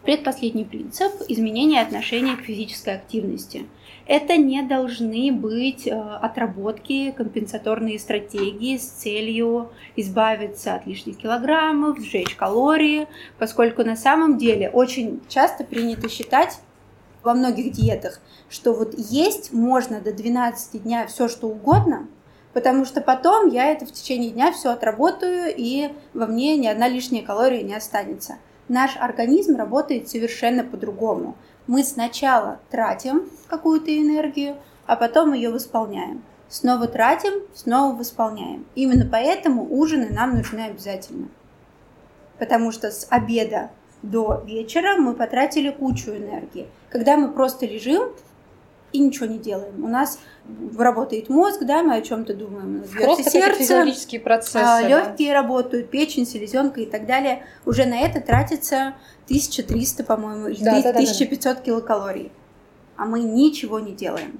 Предпоследний 0.04 0.64
принцип– 0.64 1.12
изменение 1.28 1.82
отношения 1.82 2.38
к 2.38 2.42
физической 2.42 2.96
активности. 2.96 3.66
Это 4.06 4.38
не 4.38 4.62
должны 4.62 5.34
быть 5.34 5.86
э, 5.86 5.92
отработки, 5.92 7.12
компенсаторные 7.12 8.00
стратегии 8.00 8.78
с 8.78 8.88
целью 8.88 9.70
избавиться 9.98 10.76
от 10.76 10.88
лишних 10.88 11.18
килограммов, 11.18 12.00
сжечь 12.00 12.36
калории, 12.36 13.08
поскольку 13.38 13.84
на 13.84 13.98
самом 13.98 14.38
деле 14.38 14.70
очень 14.70 15.20
часто 15.28 15.66
принято 15.66 16.08
считать, 16.08 16.60
во 17.24 17.34
многих 17.34 17.72
диетах, 17.72 18.20
что 18.50 18.74
вот 18.74 18.94
есть 18.98 19.52
можно 19.52 20.02
до 20.02 20.12
12 20.12 20.84
дня 20.84 21.08
все 21.08 21.28
что 21.28 21.48
угодно, 21.48 22.08
потому 22.54 22.86
что 22.86 23.02
потом 23.02 23.50
я 23.50 23.66
это 23.72 23.86
в 23.86 23.92
течение 23.92 24.32
дня 24.32 24.52
все 24.52 24.72
отработаю, 24.72 25.54
и 25.56 25.92
во 26.14 26.26
мне 26.26 26.58
ни 26.58 26.68
одна 26.68 26.88
лишняя 26.88 27.24
калория 27.24 27.64
не 27.64 27.76
останется. 27.76 28.38
Наш 28.68 28.98
организм 28.98 29.56
работает 29.56 30.10
совершенно 30.10 30.64
по-другому. 30.64 31.36
Мы 31.68 31.84
сначала 31.84 32.60
тратим 32.70 33.30
какую-то 33.48 33.96
энергию, 33.98 34.58
а 34.86 34.96
потом 34.96 35.34
ее 35.34 35.52
восполняем. 35.52 36.24
Снова 36.50 36.88
тратим, 36.88 37.44
снова 37.54 37.94
восполняем. 37.94 38.66
Именно 38.76 39.08
поэтому 39.10 39.68
ужины 39.70 40.10
нам 40.10 40.36
нужны 40.36 40.62
обязательно. 40.62 41.28
Потому 42.40 42.72
что 42.72 42.90
с 42.90 43.08
обеда 43.10 43.70
до 44.02 44.44
вечера 44.46 44.96
мы 44.98 45.14
потратили 45.14 45.72
кучу 45.72 46.12
энергии. 46.12 46.68
Когда 46.90 47.18
мы 47.18 47.32
просто 47.32 47.66
лежим 47.66 48.12
и 48.94 49.00
ничего 49.00 49.26
не 49.26 49.38
делаем, 49.38 49.84
у 49.84 49.88
нас 49.88 50.20
работает 50.78 51.30
мозг, 51.30 51.64
да, 51.64 51.84
мы 51.84 51.96
о 51.96 52.02
чем-то 52.02 52.34
думаем, 52.34 52.84
просто 52.96 53.30
сердце, 53.30 53.60
физиологические 53.60 54.22
процессы, 54.22 54.64
а, 54.64 54.82
легкие 54.82 55.34
да. 55.34 55.42
работают, 55.42 55.90
печень, 55.90 56.26
селезенка 56.26 56.82
и 56.82 56.86
так 56.86 57.06
далее. 57.06 57.44
Уже 57.66 57.86
на 57.86 58.00
это 58.00 58.22
тратится 58.22 58.96
1300, 59.26 60.04
по-моему, 60.04 60.48
или 60.48 60.64
да, 60.64 60.78
1500 60.78 60.94
да, 61.44 61.50
да, 61.50 61.56
да. 61.56 61.62
килокалорий, 61.62 62.32
а 62.96 63.06
мы 63.06 63.20
ничего 63.20 63.80
не 63.80 63.92
делаем. 63.92 64.40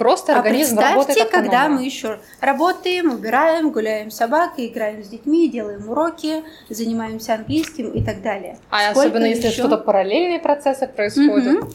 Просто 0.00 0.34
организм 0.34 0.78
а 0.78 0.82
работает 0.94 1.06
представьте, 1.08 1.30
когда 1.30 1.68
мы 1.68 1.84
еще 1.84 2.20
работаем, 2.40 3.12
убираем, 3.12 3.70
гуляем 3.70 4.10
с 4.10 4.16
собакой, 4.16 4.68
играем 4.68 5.04
с 5.04 5.08
детьми, 5.08 5.46
делаем 5.46 5.90
уроки, 5.90 6.42
занимаемся 6.70 7.34
английским 7.34 7.90
и 7.90 8.02
так 8.02 8.22
далее. 8.22 8.58
А 8.70 8.92
Сколько 8.92 9.08
особенно 9.08 9.26
если 9.26 9.50
что-то 9.50 9.76
параллельные 9.76 10.38
процессы 10.38 10.86
происходят. 10.86 11.64
Угу. 11.64 11.72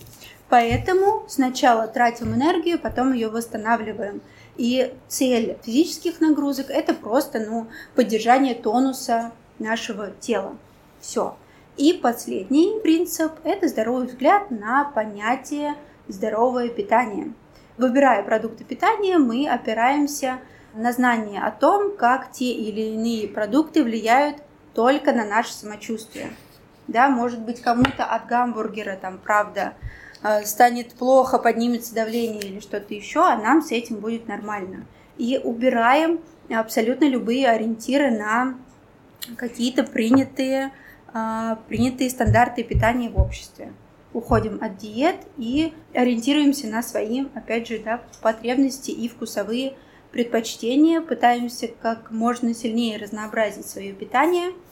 Поэтому 0.49 1.25
сначала 1.27 1.85
тратим 1.85 2.33
энергию, 2.33 2.79
потом 2.79 3.13
ее 3.13 3.29
восстанавливаем. 3.29 4.23
И 4.57 4.91
цель 5.07 5.59
физических 5.63 6.19
нагрузок 6.19 6.71
это 6.71 6.95
просто 6.95 7.39
ну, 7.41 7.67
поддержание 7.93 8.55
тонуса 8.55 9.33
нашего 9.59 10.09
тела. 10.19 10.57
Все. 10.99 11.35
И 11.77 11.93
последний 11.93 12.79
принцип– 12.81 13.33
это 13.43 13.67
здоровый 13.67 14.07
взгляд 14.07 14.49
на 14.49 14.85
понятие 14.85 15.75
здоровое 16.07 16.69
питание. 16.69 17.31
Выбирая 17.77 18.23
продукты 18.23 18.63
питания, 18.63 19.17
мы 19.17 19.49
опираемся 19.49 20.39
на 20.73 20.93
знание 20.93 21.41
о 21.41 21.51
том, 21.51 21.97
как 21.97 22.31
те 22.31 22.51
или 22.51 22.93
иные 22.93 23.27
продукты 23.27 23.83
влияют 23.83 24.37
только 24.73 25.11
на 25.11 25.25
наше 25.25 25.51
самочувствие. 25.53 26.31
Да, 26.87 27.09
может 27.09 27.41
быть, 27.41 27.61
кому-то 27.61 28.05
от 28.05 28.27
гамбургера 28.27 28.95
там, 28.95 29.17
правда, 29.17 29.73
э, 30.23 30.43
станет 30.45 30.93
плохо, 30.93 31.37
поднимется 31.37 31.93
давление 31.93 32.43
или 32.43 32.59
что-то 32.61 32.93
еще, 32.93 33.21
а 33.21 33.35
нам 33.35 33.61
с 33.61 33.71
этим 33.71 33.97
будет 33.97 34.27
нормально. 34.27 34.85
И 35.17 35.37
убираем 35.43 36.21
абсолютно 36.49 37.05
любые 37.05 37.49
ориентиры 37.49 38.11
на 38.11 38.55
какие-то 39.35 39.83
принятые, 39.83 40.71
э, 41.13 41.55
принятые 41.67 42.09
стандарты 42.09 42.63
питания 42.63 43.09
в 43.09 43.19
обществе. 43.19 43.73
Уходим 44.15 44.59
от 44.61 44.77
диет 44.77 45.17
и 45.37 45.73
ориентируемся 45.93 46.67
на 46.67 46.81
свои, 46.81 47.25
опять 47.35 47.67
же, 47.67 47.79
да, 47.79 48.01
потребности 48.21 48.89
и 48.89 49.07
вкусовые 49.07 49.73
предпочтения, 50.11 51.01
пытаемся 51.01 51.67
как 51.67 52.09
можно 52.09 52.55
сильнее 52.55 52.97
разнообразить 52.97 53.67
свое 53.67 53.93
питание– 53.93 54.51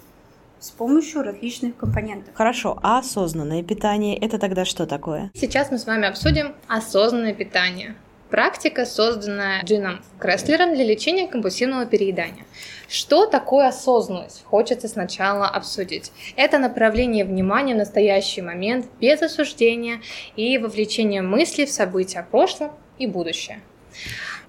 с 0.64 0.72
помощью 0.72 1.24
различных 1.24 1.76
компонентов. 1.76 2.34
Хорошо, 2.34 2.80
а 2.82 3.00
осознанное 3.00 3.64
питание 3.64 4.18
это 4.18 4.40
тогда 4.40 4.64
что 4.64 4.88
такое? 4.88 5.30
Сейчас 5.34 5.72
мы 5.72 5.78
с 5.78 5.86
вами 5.86 6.08
обсудим 6.08 6.56
осознанное 6.68 7.34
питание. 7.34 7.96
Практика, 8.34 8.88
созданная 8.88 9.62
Джином 9.62 10.02
Креслером 10.18 10.74
для 10.74 10.84
лечения 10.84 11.28
компульсивного 11.28 11.86
переедания. 11.86 12.46
Что 12.90 13.28
такое 13.28 13.68
осознанность? 13.68 14.44
Хочется 14.46 14.88
сначала 14.88 15.48
обсудить. 15.48 16.12
Это 16.36 16.58
направление 16.58 17.26
внимания 17.26 17.76
в 17.76 17.78
настоящий 17.78 18.42
момент 18.42 18.88
без 19.00 19.22
осуждения 19.22 20.02
и 20.36 20.58
вовлечение 20.58 21.22
мыслей 21.22 21.68
в 21.68 21.70
события 21.70 22.26
прошлого 22.32 22.74
и 22.98 23.06
будущее. 23.06 23.60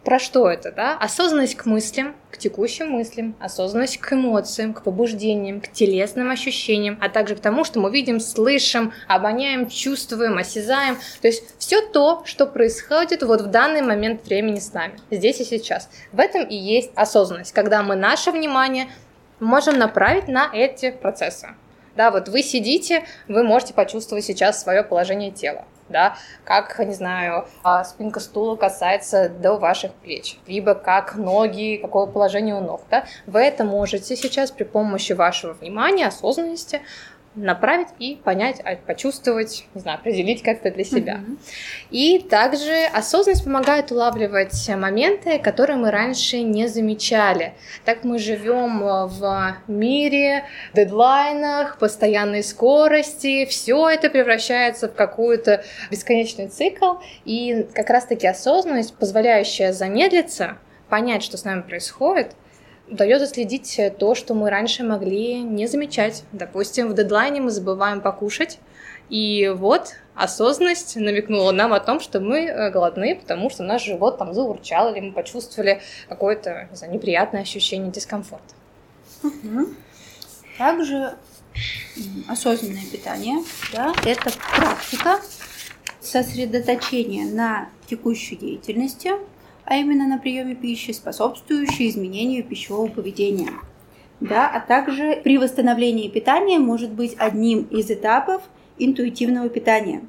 Про 0.04 0.18
что 0.18 0.50
это, 0.50 0.70
да? 0.70 0.98
Осознанность 0.98 1.54
к 1.54 1.64
мыслям, 1.64 2.14
к 2.30 2.36
текущим 2.36 2.90
мыслям, 2.90 3.34
осознанность 3.40 3.96
к 3.96 4.12
эмоциям, 4.12 4.74
к 4.74 4.82
побуждениям, 4.82 5.62
к 5.62 5.68
телесным 5.68 6.30
ощущениям, 6.30 6.98
а 7.00 7.08
также 7.08 7.36
к 7.36 7.40
тому, 7.40 7.64
что 7.64 7.80
мы 7.80 7.90
видим, 7.90 8.20
слышим, 8.20 8.92
обоняем, 9.08 9.66
чувствуем, 9.66 10.36
осязаем. 10.36 10.98
То 11.22 11.28
есть 11.28 11.58
все 11.58 11.80
то, 11.80 12.22
что 12.26 12.44
происходит 12.46 13.22
вот 13.22 13.40
в 13.40 13.46
данный 13.46 13.80
момент 13.80 14.26
времени 14.26 14.58
с 14.58 14.74
нами, 14.74 14.98
здесь 15.10 15.40
и 15.40 15.44
сейчас. 15.44 15.88
В 16.12 16.20
этом 16.20 16.44
и 16.44 16.54
есть 16.54 16.90
осознанность, 16.96 17.52
когда 17.52 17.82
мы 17.82 17.96
наше 17.96 18.30
внимание 18.30 18.88
можем 19.40 19.78
направить 19.78 20.28
на 20.28 20.50
эти 20.52 20.90
процессы. 20.90 21.48
Да, 21.96 22.10
вот 22.10 22.28
вы 22.28 22.42
сидите, 22.42 23.04
вы 23.26 23.42
можете 23.42 23.72
почувствовать 23.72 24.26
сейчас 24.26 24.62
свое 24.62 24.82
положение 24.82 25.30
тела 25.30 25.64
да, 25.88 26.16
как, 26.44 26.78
не 26.78 26.94
знаю, 26.94 27.46
а, 27.62 27.84
спинка 27.84 28.20
стула 28.20 28.56
касается 28.56 29.28
до 29.28 29.54
ваших 29.54 29.92
плеч, 29.92 30.38
либо 30.46 30.74
как 30.74 31.16
ноги, 31.16 31.78
какое 31.80 32.06
положение 32.06 32.54
у 32.54 32.60
ног, 32.60 32.82
да, 32.90 33.04
вы 33.26 33.40
это 33.40 33.64
можете 33.64 34.16
сейчас 34.16 34.50
при 34.50 34.64
помощи 34.64 35.12
вашего 35.12 35.52
внимания, 35.52 36.06
осознанности 36.06 36.80
направить 37.34 37.88
и 37.98 38.16
понять, 38.16 38.60
а, 38.64 38.76
почувствовать, 38.76 39.66
не 39.74 39.80
знаю, 39.80 39.98
определить 39.98 40.42
как-то 40.42 40.70
для 40.70 40.84
себя. 40.84 41.14
Mm-hmm. 41.14 41.38
И 41.90 42.18
также 42.20 42.84
осознанность 42.92 43.44
помогает 43.44 43.90
улавливать 43.90 44.68
моменты, 44.76 45.38
которые 45.38 45.76
мы 45.76 45.90
раньше 45.90 46.40
не 46.40 46.68
замечали. 46.68 47.54
Так 47.84 48.04
мы 48.04 48.18
живем 48.18 48.82
э, 48.82 49.06
в 49.06 49.56
мире, 49.66 50.44
дедлайнах, 50.74 51.78
постоянной 51.78 52.42
скорости, 52.42 53.46
все 53.46 53.88
это 53.88 54.10
превращается 54.10 54.88
в 54.88 54.94
какой-то 54.94 55.64
бесконечный 55.90 56.48
цикл, 56.48 56.94
и 57.24 57.66
как 57.74 57.90
раз-таки 57.90 58.26
осознанность, 58.26 58.94
позволяющая 58.96 59.72
замедлиться, 59.72 60.58
понять, 60.88 61.22
что 61.22 61.36
с 61.36 61.44
нами 61.44 61.62
происходит, 61.62 62.36
удается 62.88 63.26
следить 63.26 63.80
то, 63.98 64.14
что 64.14 64.34
мы 64.34 64.50
раньше 64.50 64.82
могли 64.82 65.40
не 65.40 65.66
замечать. 65.66 66.24
Допустим, 66.32 66.88
в 66.88 66.94
дедлайне 66.94 67.40
мы 67.40 67.50
забываем 67.50 68.00
покушать, 68.00 68.58
и 69.10 69.52
вот 69.54 69.94
осознанность 70.14 70.96
намекнула 70.96 71.52
нам 71.52 71.72
о 71.72 71.80
том, 71.80 72.00
что 72.00 72.20
мы 72.20 72.46
э, 72.46 72.70
голодны, 72.70 73.16
потому 73.16 73.50
что 73.50 73.62
наш 73.62 73.84
живот 73.84 74.18
там 74.18 74.32
заурчал, 74.32 74.94
или 74.94 75.00
мы 75.00 75.12
почувствовали 75.12 75.82
какое-то 76.08 76.68
не 76.70 76.76
знаю, 76.76 76.94
неприятное 76.94 77.42
ощущение 77.42 77.90
дискомфорта. 77.90 78.54
Также 80.58 81.14
осознанное 82.28 82.84
питание, 82.90 83.44
да, 83.72 83.92
это 84.04 84.30
практика 84.56 85.20
сосредоточения 86.00 87.26
на 87.26 87.68
текущей 87.86 88.36
деятельности, 88.36 89.12
а 89.64 89.76
именно 89.76 90.06
на 90.06 90.18
приеме 90.18 90.54
пищи, 90.54 90.92
способствующие 90.92 91.88
изменению 91.88 92.44
пищевого 92.44 92.88
поведения. 92.88 93.50
Да, 94.20 94.48
а 94.48 94.60
также 94.60 95.20
при 95.22 95.38
восстановлении 95.38 96.08
питания 96.08 96.58
может 96.58 96.92
быть 96.92 97.14
одним 97.18 97.62
из 97.64 97.90
этапов 97.90 98.42
интуитивного 98.78 99.48
питания. 99.48 100.02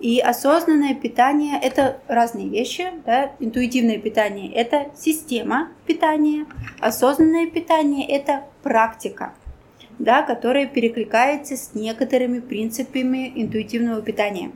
И 0.00 0.18
осознанное 0.18 0.94
питание– 0.96 1.58
это 1.62 2.00
разные 2.08 2.48
вещи. 2.48 2.90
Да? 3.06 3.32
Интуитивное 3.38 3.98
питание– 3.98 4.52
это 4.54 4.90
система 4.96 5.68
питания, 5.86 6.46
осознанное 6.80 7.46
питание– 7.46 8.04
это 8.08 8.44
практика, 8.64 9.32
да, 10.00 10.22
которая 10.22 10.66
перекликается 10.66 11.56
с 11.56 11.74
некоторыми 11.74 12.40
принципами 12.40 13.32
интуитивного 13.36 14.02
питания. 14.02 14.50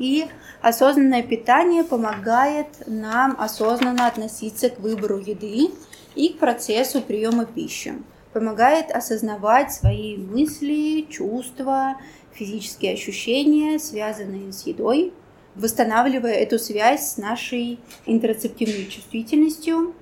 И 0.00 0.26
осознанное 0.62 1.22
питание 1.22 1.84
помогает 1.84 2.68
нам 2.86 3.36
осознанно 3.38 4.06
относиться 4.06 4.70
к 4.70 4.80
выбору 4.80 5.18
еды 5.18 5.68
и 6.14 6.30
к 6.30 6.38
процессу 6.38 7.02
приема 7.02 7.44
пищи. 7.44 7.92
Помогает 8.32 8.90
осознавать 8.90 9.72
свои 9.74 10.16
мысли, 10.16 11.06
чувства, 11.10 11.96
физические 12.32 12.94
ощущения, 12.94 13.78
связанные 13.78 14.54
с 14.54 14.66
едой, 14.66 15.12
восстанавливая 15.54 16.32
эту 16.32 16.58
связь 16.58 17.12
с 17.12 17.16
нашей 17.18 17.78
интерцептивной 18.06 18.86
чувствительностью, 18.86 19.94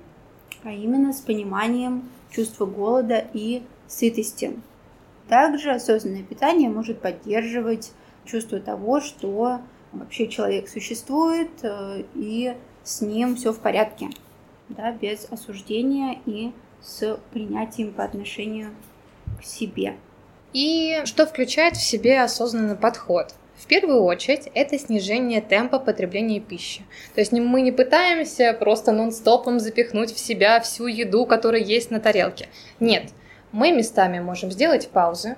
а 0.63 0.71
именно 0.71 1.11
с 1.11 1.19
пониманием 1.19 2.09
чувства 2.31 2.65
голода 2.65 3.25
и 3.33 3.63
сытости. 3.87 4.57
Также 5.27 5.71
осознанное 5.71 6.23
питание 6.23 6.69
может 6.69 7.01
поддерживать 7.01 7.91
чувство 8.23 8.61
того, 8.61 9.01
что 9.01 9.59
вообще 9.91 10.27
человек 10.27 10.69
существует, 10.69 11.49
э, 11.63 12.03
и 12.15 12.55
с 12.83 13.01
ним 13.01 13.35
все 13.35 13.51
в 13.51 13.59
порядке, 13.59 14.09
да, 14.69 14.91
без 14.91 15.25
осуждения 15.31 16.19
и 16.25 16.51
с 16.81 17.19
принятием 17.31 17.93
по 17.93 18.03
отношению 18.03 18.71
к 19.39 19.43
себе. 19.43 19.95
И 20.53 21.01
что 21.05 21.25
включает 21.25 21.75
в 21.75 21.83
себе 21.83 22.21
осознанный 22.21 22.75
подход? 22.75 23.35
В 23.55 23.67
первую 23.67 24.03
очередь, 24.03 24.49
это 24.53 24.79
снижение 24.79 25.41
темпа 25.41 25.79
потребления 25.79 26.39
пищи. 26.39 26.81
То 27.13 27.19
есть 27.19 27.33
мы 27.33 27.61
не 27.61 27.73
пытаемся 27.73 28.53
просто 28.53 28.93
нон-стопом 28.93 29.59
запихнуть 29.59 30.13
в 30.13 30.19
себя 30.19 30.61
всю 30.61 30.87
еду, 30.87 31.25
которая 31.25 31.61
есть 31.61 31.91
на 31.91 31.99
тарелке. 31.99 32.47
Нет, 32.79 33.11
мы 33.51 33.71
местами 33.71 34.19
можем 34.19 34.49
сделать 34.49 34.89
паузы, 34.89 35.35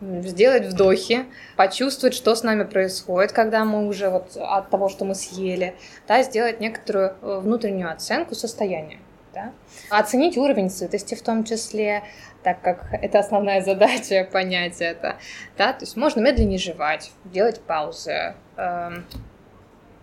сделать 0.00 0.66
вдохи, 0.66 1.26
почувствовать, 1.56 2.14
что 2.14 2.34
с 2.34 2.42
нами 2.42 2.64
происходит, 2.64 3.32
когда 3.32 3.64
мы 3.64 3.86
уже 3.86 4.10
вот 4.10 4.36
от 4.36 4.70
того, 4.70 4.88
что 4.88 5.04
мы 5.04 5.14
съели, 5.14 5.74
да, 6.06 6.22
сделать 6.22 6.60
некоторую 6.60 7.14
э, 7.20 7.40
внутреннюю 7.40 7.90
оценку 7.90 8.34
состояния. 8.34 8.98
Да? 9.34 9.52
Оценить 9.90 10.36
уровень 10.36 10.70
сытости 10.70 11.14
в 11.14 11.22
том 11.22 11.44
числе, 11.44 12.02
так 12.42 12.60
как 12.62 12.86
это 12.92 13.18
основная 13.18 13.60
задача 13.64 14.28
понять 14.30 14.80
это. 14.80 15.16
Да? 15.56 15.72
То 15.72 15.84
есть 15.84 15.96
можно 15.96 16.20
медленнее 16.20 16.58
жевать, 16.58 17.12
делать 17.24 17.60
паузы. 17.60 18.34
Эм, 18.56 19.04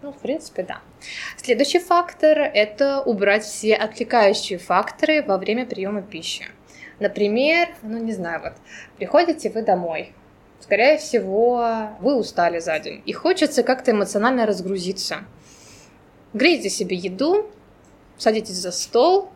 ну, 0.02 0.12
в 0.12 0.18
принципе, 0.18 0.64
да. 0.64 0.82
Следующий 1.38 1.80
фактор– 1.80 2.38
это 2.54 3.02
убрать 3.02 3.44
все 3.44 3.76
отвлекающие 3.76 4.60
факторы 4.60 5.24
во 5.24 5.38
время 5.38 5.66
приема 5.66 6.02
пищи. 6.02 6.46
Например, 7.00 7.70
ну 7.82 7.98
не 7.98 8.14
знаю, 8.14 8.42
вот 8.42 8.54
приходите 8.98 9.50
вы 9.50 9.62
домой, 9.62 10.14
скорее 10.60 10.98
всего, 10.98 11.90
вы 12.00 12.16
устали 12.16 12.60
за 12.60 12.80
день, 12.80 13.02
и 13.06 13.14
хочется 13.14 13.64
как-то 13.64 13.92
эмоционально 13.92 14.46
разгрузиться. 14.46 15.26
Грейте 16.34 16.70
себе 16.70 16.96
еду, 16.96 17.50
садитесь 18.18 18.56
за 18.56 18.72
стол, 18.72 19.30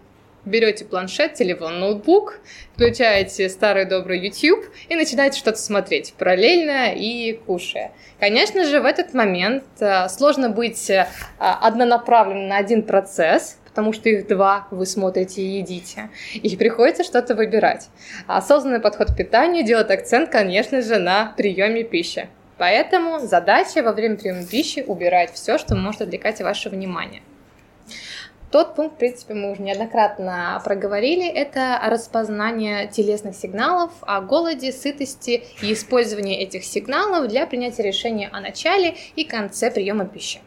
берете 0.45 0.85
планшет, 0.85 1.33
телефон, 1.33 1.79
ноутбук, 1.79 2.39
включаете 2.73 3.49
старый 3.49 3.85
добрый 3.85 4.19
YouTube 4.19 4.65
и 4.87 4.95
начинаете 4.95 5.37
что-то 5.37 5.57
смотреть 5.57 6.13
параллельно 6.17 6.93
и 6.93 7.33
кушая. 7.33 7.91
Конечно 8.19 8.65
же, 8.65 8.81
в 8.81 8.85
этот 8.85 9.13
момент 9.13 9.63
э, 9.79 10.09
сложно 10.09 10.49
быть 10.49 10.89
э, 10.89 11.07
однонаправленным 11.37 12.47
на 12.47 12.57
один 12.57 12.83
процесс, 12.83 13.58
потому 13.69 13.93
что 13.93 14.09
их 14.09 14.27
два 14.27 14.67
вы 14.71 14.85
смотрите 14.85 15.41
и 15.41 15.59
едите, 15.59 16.09
и 16.33 16.55
приходится 16.57 17.03
что-то 17.03 17.35
выбирать. 17.35 17.89
А 18.27 18.37
осознанный 18.37 18.79
подход 18.79 19.11
к 19.11 19.15
питанию 19.15 19.63
делает 19.63 19.91
акцент, 19.91 20.29
конечно 20.29 20.81
же, 20.81 20.97
на 20.97 21.33
приеме 21.37 21.83
пищи. 21.83 22.27
Поэтому 22.57 23.19
задача 23.19 23.81
во 23.81 23.93
время 23.93 24.17
приема 24.17 24.45
пищи 24.45 24.83
убирать 24.85 25.31
все, 25.33 25.57
что 25.57 25.75
может 25.75 26.01
отвлекать 26.01 26.41
ваше 26.41 26.69
внимание. 26.69 27.21
Тот 28.51 28.75
пункт, 28.75 28.95
в 28.95 28.97
принципе, 28.97 29.35
мы 29.35 29.51
уже 29.51 29.61
неоднократно 29.61 30.59
проговорили, 30.65 31.27
это 31.27 31.79
распознание 31.85 32.87
телесных 32.87 33.35
сигналов 33.35 33.91
о 34.01 34.21
голоде, 34.21 34.71
сытости 34.71 35.43
и 35.61 35.71
использование 35.71 36.41
этих 36.41 36.63
сигналов 36.63 37.27
для 37.27 37.45
принятия 37.45 37.83
решения 37.83 38.27
о 38.33 38.41
начале 38.41 38.95
и 39.15 39.23
конце 39.23 39.69
приема 39.69 40.05
пищи. 40.05 40.39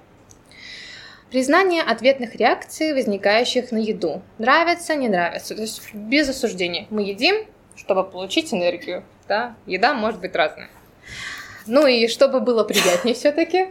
Признание 1.32 1.82
ответных 1.82 2.36
реакций, 2.36 2.92
возникающих 2.92 3.72
на 3.72 3.78
еду. 3.78 4.20
Нравится, 4.36 4.94
не 4.94 5.08
нравится. 5.08 5.54
То 5.54 5.62
есть 5.62 5.94
без 5.94 6.28
осуждения. 6.28 6.86
Мы 6.90 7.04
едим, 7.04 7.46
чтобы 7.74 8.04
получить 8.04 8.52
энергию. 8.52 9.02
Да? 9.28 9.54
Еда 9.64 9.94
может 9.94 10.20
быть 10.20 10.36
разная. 10.36 10.68
Ну 11.66 11.86
и 11.86 12.06
чтобы 12.06 12.40
было 12.40 12.64
приятнее 12.64 13.14
все-таки, 13.14 13.68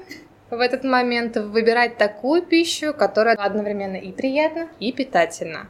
в 0.50 0.60
этот 0.60 0.84
момент 0.84 1.38
выбирать 1.38 1.98
такую 1.98 2.42
пищу, 2.42 2.96
которая 2.96 3.36
одновременно 3.36 3.96
и 3.96 4.12
приятна, 4.12 4.68
и 4.80 4.92
питательна 4.92 5.70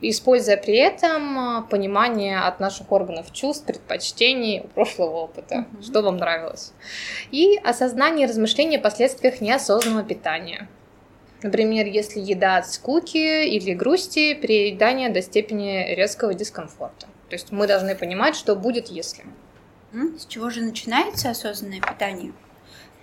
используя 0.00 0.56
при 0.56 0.76
этом 0.76 1.38
а, 1.38 1.62
понимание 1.62 2.40
от 2.40 2.60
наших 2.60 2.90
органов 2.92 3.32
чувств, 3.32 3.64
предпочтений, 3.64 4.62
прошлого 4.74 5.16
опыта, 5.16 5.54
mm-hmm. 5.54 5.82
что 5.82 6.02
вам 6.02 6.18
нравилось. 6.18 6.72
И 7.30 7.56
осознание 7.64 8.26
и 8.26 8.28
размышления 8.28 8.78
о 8.78 8.82
последствиях 8.82 9.40
неосознанного 9.40 10.04
питания. 10.04 10.68
Например, 11.42 11.86
если 11.86 12.20
еда 12.20 12.56
от 12.56 12.72
скуки 12.72 13.46
или 13.46 13.74
грусти, 13.74 14.34
переедание 14.34 15.10
до 15.10 15.20
степени 15.20 15.94
резкого 15.94 16.34
дискомфорта. 16.34 17.06
То 17.28 17.34
есть 17.34 17.52
мы 17.52 17.66
должны 17.66 17.94
понимать, 17.94 18.36
что 18.36 18.56
будет, 18.56 18.88
если. 18.88 19.24
С 19.92 20.26
чего 20.26 20.50
же 20.50 20.62
начинается 20.62 21.30
осознанное 21.30 21.80
питание? 21.80 22.32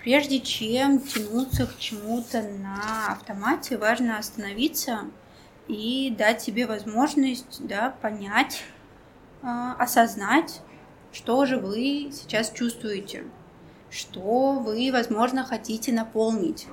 Прежде 0.03 0.39
чем 0.39 0.99
тянуться 0.99 1.65
к 1.65 1.77
чему-то 1.77 2.41
на 2.41 3.13
автомате, 3.13 3.77
важно 3.77 4.17
остановиться 4.17 5.05
и 5.67 6.13
дать 6.17 6.41
себе 6.41 6.65
возможность 6.65 7.65
да, 7.65 7.95
понять, 8.01 8.63
э, 9.41 9.47
осознать, 9.79 10.61
что 11.13 11.45
же 11.45 11.57
вы 11.57 12.09
сейчас 12.11 12.51
чувствуете, 12.51 13.23
что 13.89 14.53
вы, 14.59 14.89
возможно, 14.91 15.45
хотите 15.45 15.93
наполнить 15.93 16.67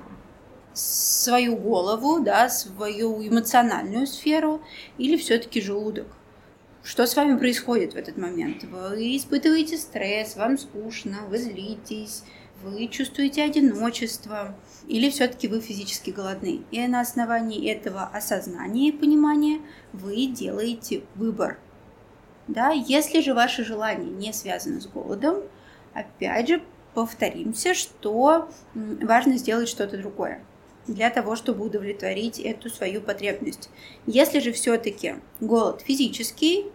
свою 0.73 1.55
голову, 1.57 2.19
да, 2.19 2.49
свою 2.49 3.25
эмоциональную 3.27 4.07
сферу 4.07 4.61
или 4.97 5.17
все-таки 5.17 5.61
желудок. 5.61 6.07
Что 6.83 7.05
с 7.05 7.15
вами 7.15 7.37
происходит 7.37 7.93
в 7.93 7.97
этот 7.97 8.17
момент? 8.17 8.63
Вы 8.63 9.15
испытываете 9.15 9.77
стресс, 9.77 10.35
вам 10.35 10.57
скучно, 10.57 11.19
вы 11.29 11.37
злитесь, 11.37 12.23
вы 12.63 12.87
чувствуете 12.87 13.43
одиночество, 13.43 14.55
или 14.87 15.09
все-таки 15.11 15.47
вы 15.47 15.59
физически 15.61 16.09
голодны. 16.09 16.61
И 16.71 16.87
на 16.87 17.01
основании 17.01 17.69
этого 17.69 18.03
осознания 18.03 18.89
и 18.89 18.91
понимания 18.91 19.61
вы 19.93 20.25
делаете 20.25 21.03
выбор. 21.15 21.59
Да? 22.47 22.71
Если 22.71 23.21
же 23.21 23.35
ваше 23.35 23.63
желание 23.63 24.09
не 24.09 24.33
связано 24.33 24.81
с 24.81 24.87
голодом, 24.87 25.43
опять 25.93 26.47
же 26.47 26.63
повторимся, 26.95 27.75
что 27.75 28.49
важно 28.73 29.37
сделать 29.37 29.69
что-то 29.69 29.97
другое 29.97 30.43
для 30.87 31.09
того, 31.09 31.35
чтобы 31.35 31.65
удовлетворить 31.65 32.39
эту 32.39 32.69
свою 32.69 33.01
потребность. 33.01 33.69
Если 34.05 34.39
же 34.39 34.51
все-таки 34.51 35.15
голод 35.39 35.81
физический, 35.81 36.67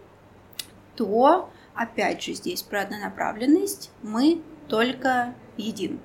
то 0.95 1.49
опять 1.73 2.21
же 2.23 2.33
здесь 2.33 2.63
про 2.63 2.81
однонаправленность 2.81 3.91
мы 4.01 4.41
только 4.67 5.33
едим, 5.57 5.99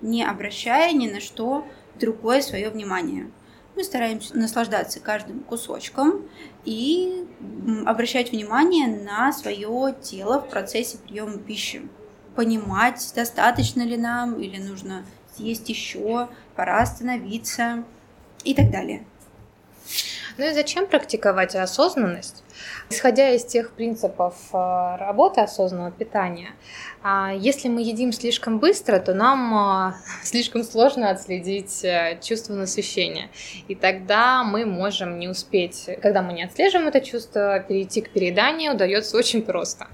не 0.00 0.24
обращая 0.24 0.92
ни 0.92 1.08
на 1.08 1.20
что 1.20 1.66
другое 1.98 2.40
свое 2.42 2.70
внимание. 2.70 3.30
Мы 3.76 3.82
стараемся 3.82 4.36
наслаждаться 4.36 5.00
каждым 5.00 5.40
кусочком 5.40 6.28
и 6.64 7.26
обращать 7.86 8.30
внимание 8.30 8.86
на 8.86 9.32
свое 9.32 9.96
тело 10.00 10.40
в 10.40 10.48
процессе 10.48 10.98
приема 10.98 11.38
пищи. 11.38 11.82
Понимать, 12.36 13.12
достаточно 13.16 13.82
ли 13.82 13.96
нам 13.96 14.40
или 14.40 14.60
нужно 14.60 15.04
съесть 15.36 15.68
еще, 15.68 16.28
пора 16.56 16.80
остановиться 16.80 17.84
и 18.44 18.54
так 18.54 18.70
далее. 18.70 19.04
Ну 20.36 20.50
и 20.50 20.52
зачем 20.52 20.86
практиковать 20.86 21.54
осознанность? 21.54 22.42
Исходя 22.90 23.30
из 23.30 23.44
тех 23.44 23.70
принципов 23.72 24.34
э, 24.52 24.96
работы 24.98 25.40
осознанного 25.40 25.92
питания, 25.92 26.50
а, 27.02 27.32
если 27.32 27.68
мы 27.68 27.82
едим 27.82 28.12
слишком 28.12 28.58
быстро, 28.58 28.98
то 28.98 29.14
нам 29.14 29.90
э, 29.90 29.94
слишком 30.24 30.64
сложно 30.64 31.10
отследить 31.10 31.84
э, 31.84 32.18
чувство 32.20 32.54
насыщения. 32.54 33.30
И 33.68 33.76
тогда 33.76 34.42
мы 34.42 34.66
можем 34.66 35.20
не 35.20 35.28
успеть, 35.28 35.88
когда 36.02 36.20
мы 36.20 36.32
не 36.32 36.42
отслеживаем 36.44 36.88
это 36.88 37.00
чувство, 37.00 37.60
перейти 37.60 38.00
к 38.00 38.10
перееданию 38.10 38.74
удается 38.74 39.16
очень 39.16 39.42
просто. 39.42 39.86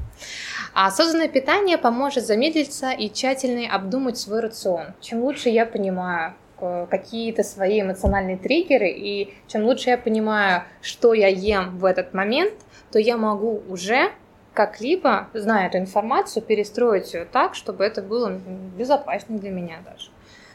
А 0.74 0.86
осознанное 0.86 1.28
питание 1.28 1.78
поможет 1.78 2.26
замедлиться 2.26 2.90
и 2.90 3.10
тщательно 3.10 3.74
обдумать 3.74 4.18
свой 4.18 4.40
рацион. 4.40 4.94
Чем 5.00 5.20
лучше 5.20 5.48
я 5.48 5.66
понимаю, 5.66 6.34
Э, 6.60 6.86
какие-то 6.90 7.42
свои 7.42 7.80
эмоциональные 7.80 8.36
триггеры, 8.36 8.90
и 8.90 9.34
чем 9.46 9.64
лучше 9.64 9.90
я 9.90 9.98
понимаю, 9.98 10.64
что 10.82 11.14
я 11.14 11.28
ем 11.28 11.78
в 11.78 11.84
этот 11.84 12.12
момент, 12.12 12.52
то 12.92 12.98
я 12.98 13.16
могу 13.16 13.62
уже 13.68 14.10
как-либо, 14.52 15.28
зная 15.32 15.68
эту 15.68 15.78
информацию, 15.78 16.42
перестроить 16.42 17.14
ее 17.14 17.24
так, 17.24 17.54
чтобы 17.54 17.84
это 17.84 18.02
было 18.02 18.38
безопаснее 18.76 19.40
для 19.40 19.50
меня 19.50 19.78
даже. 19.84 20.10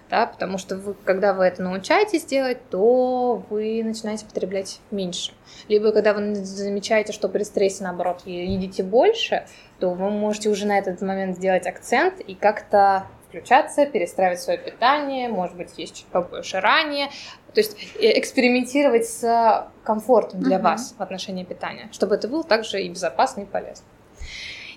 Да, 0.09 0.27
потому 0.27 0.59
что 0.59 0.77
вы, 0.77 0.93
когда 0.93 1.33
вы 1.33 1.45
это 1.45 1.63
научаетесь 1.63 2.25
делать, 2.25 2.69
то 2.69 3.43
вы 3.49 3.83
начинаете 3.83 4.25
потреблять 4.25 4.79
меньше. 4.91 5.33
Либо 5.67 5.91
когда 5.91 6.13
вы 6.13 6.35
замечаете, 6.35 7.11
что 7.11 7.27
при 7.27 7.43
стрессе, 7.43 7.83
наоборот, 7.83 8.21
едите 8.25 8.83
больше, 8.83 9.47
то 9.79 9.89
вы 9.89 10.11
можете 10.11 10.49
уже 10.49 10.67
на 10.67 10.77
этот 10.77 11.01
момент 11.01 11.37
сделать 11.37 11.65
акцент 11.65 12.19
и 12.19 12.35
как-то 12.35 13.07
включаться, 13.27 13.85
перестраивать 13.85 14.39
свое 14.39 14.59
питание, 14.59 15.27
может 15.27 15.57
быть, 15.57 15.69
есть 15.77 15.95
чуть 15.95 16.05
побольше 16.05 16.59
ранее. 16.59 17.07
То 17.53 17.61
есть 17.61 17.75
э, 17.99 18.19
экспериментировать 18.19 19.07
с 19.07 19.71
комфортом 19.83 20.41
для 20.41 20.57
uh-huh. 20.57 20.61
вас 20.61 20.95
в 20.97 21.01
отношении 21.01 21.43
питания, 21.43 21.89
чтобы 21.91 22.15
это 22.15 22.27
было 22.27 22.43
также 22.43 22.81
и 22.81 22.89
безопасно, 22.89 23.41
и 23.41 23.45
полезно. 23.45 23.85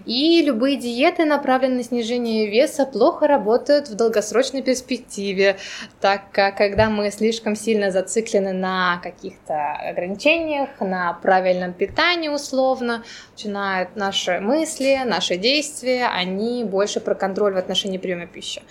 И 0.08 0.40
любые 0.42 0.78
диеты, 0.78 1.26
направленные 1.26 1.78
на 1.78 1.84
снижение 1.84 2.48
веса, 2.48 2.86
плохо 2.86 3.26
работают 3.26 3.88
в 3.88 3.94
долгосрочной 3.94 4.62
перспективе, 4.62 5.58
так 6.00 6.30
как 6.32 6.56
когда 6.56 6.88
мы 6.88 7.10
слишком 7.10 7.54
сильно 7.54 7.90
зациклены 7.90 8.54
на 8.54 9.00
каких-то 9.02 9.72
ограничениях, 9.74 10.70
на 10.80 11.12
правильном 11.12 11.74
питании 11.74 12.30
условно, 12.30 13.04
начинают 13.32 13.96
наши 13.96 14.40
мысли, 14.40 15.02
наши 15.04 15.36
действия, 15.36 16.06
они 16.06 16.64
больше 16.64 17.00
про 17.00 17.14
контроль 17.14 17.52
в 17.52 17.58
отношении 17.58 17.98
приема 17.98 18.26
пищи. 18.26 18.62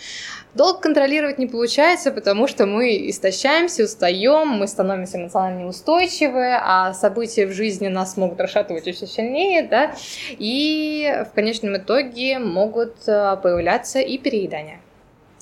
Долг 0.56 0.80
контролировать 0.82 1.38
не 1.38 1.46
получается, 1.46 2.12
потому 2.12 2.48
что 2.48 2.66
мы 2.66 3.10
истощаемся, 3.12 3.84
устаем, 3.84 4.48
мы 4.48 4.68
становимся 4.68 5.18
эмоционально 5.18 5.66
неустойчивы, 5.66 6.56
а 6.60 6.94
события 6.94 7.46
в 7.46 7.52
жизни 7.52 7.90
нас 7.90 8.18
могут 8.18 8.42
расшатывать 8.42 8.88
еще 8.88 9.06
сильнее, 9.06 9.62
да, 9.62 9.94
и 10.32 11.26
в 11.28 11.34
конечном 11.34 11.78
итоге 11.78 12.40
могут 12.40 13.08
э, 13.08 13.38
появляться 13.42 14.00
и 14.00 14.18
переедания. 14.18 14.80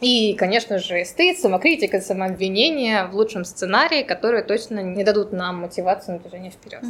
И, 0.01 0.33
конечно 0.33 0.77
же, 0.77 1.05
стыд, 1.05 1.39
самокритика, 1.39 2.01
самообвинение 2.01 3.05
в 3.05 3.15
лучшем 3.15 3.45
сценарии, 3.45 4.03
которые 4.03 4.43
точно 4.43 4.81
не 4.81 5.03
дадут 5.03 5.31
нам 5.31 5.61
мотивацию 5.61 6.15
на 6.15 6.19
движение 6.19 6.51
вперед. 6.51 6.83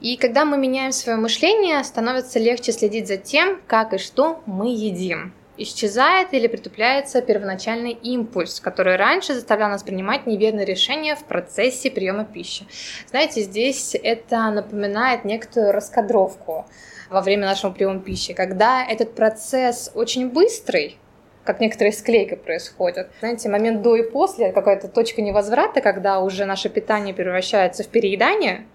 И 0.00 0.16
когда 0.16 0.44
мы 0.44 0.56
меняем 0.56 0.92
свое 0.92 1.18
мышление, 1.18 1.82
становится 1.82 2.38
легче 2.38 2.72
следить 2.72 3.08
за 3.08 3.16
тем, 3.16 3.60
как 3.66 3.92
и 3.92 3.98
что 3.98 4.42
мы 4.46 4.68
едим 4.68 5.32
исчезает 5.58 6.32
или 6.34 6.46
притупляется 6.46 7.22
первоначальный 7.22 7.92
импульс, 7.92 8.60
который 8.60 8.96
раньше 8.96 9.34
заставлял 9.34 9.70
нас 9.70 9.82
принимать 9.82 10.26
неверные 10.26 10.66
решения 10.66 11.16
в 11.16 11.24
процессе 11.24 11.90
приема 11.90 12.24
пищи. 12.24 12.66
Знаете, 13.08 13.42
здесь 13.42 13.96
это 14.00 14.50
напоминает 14.50 15.24
некоторую 15.24 15.72
раскадровку 15.72 16.66
во 17.10 17.20
время 17.20 17.46
нашего 17.46 17.70
приема 17.70 18.00
пищи, 18.00 18.34
когда 18.34 18.84
этот 18.84 19.14
процесс 19.14 19.90
очень 19.94 20.30
быстрый, 20.30 20.98
как 21.44 21.60
некоторые 21.60 21.92
склейка 21.92 22.36
происходит. 22.36 23.08
Знаете, 23.20 23.48
момент 23.48 23.82
до 23.82 23.96
и 23.96 24.02
после, 24.02 24.52
какая-то 24.52 24.88
точка 24.88 25.22
невозврата, 25.22 25.80
когда 25.80 26.20
уже 26.20 26.44
наше 26.44 26.68
питание 26.68 27.14
превращается 27.14 27.84
в 27.84 27.88
переедание, 27.88 28.66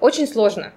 очень 0.00 0.26
сложно. 0.26 0.72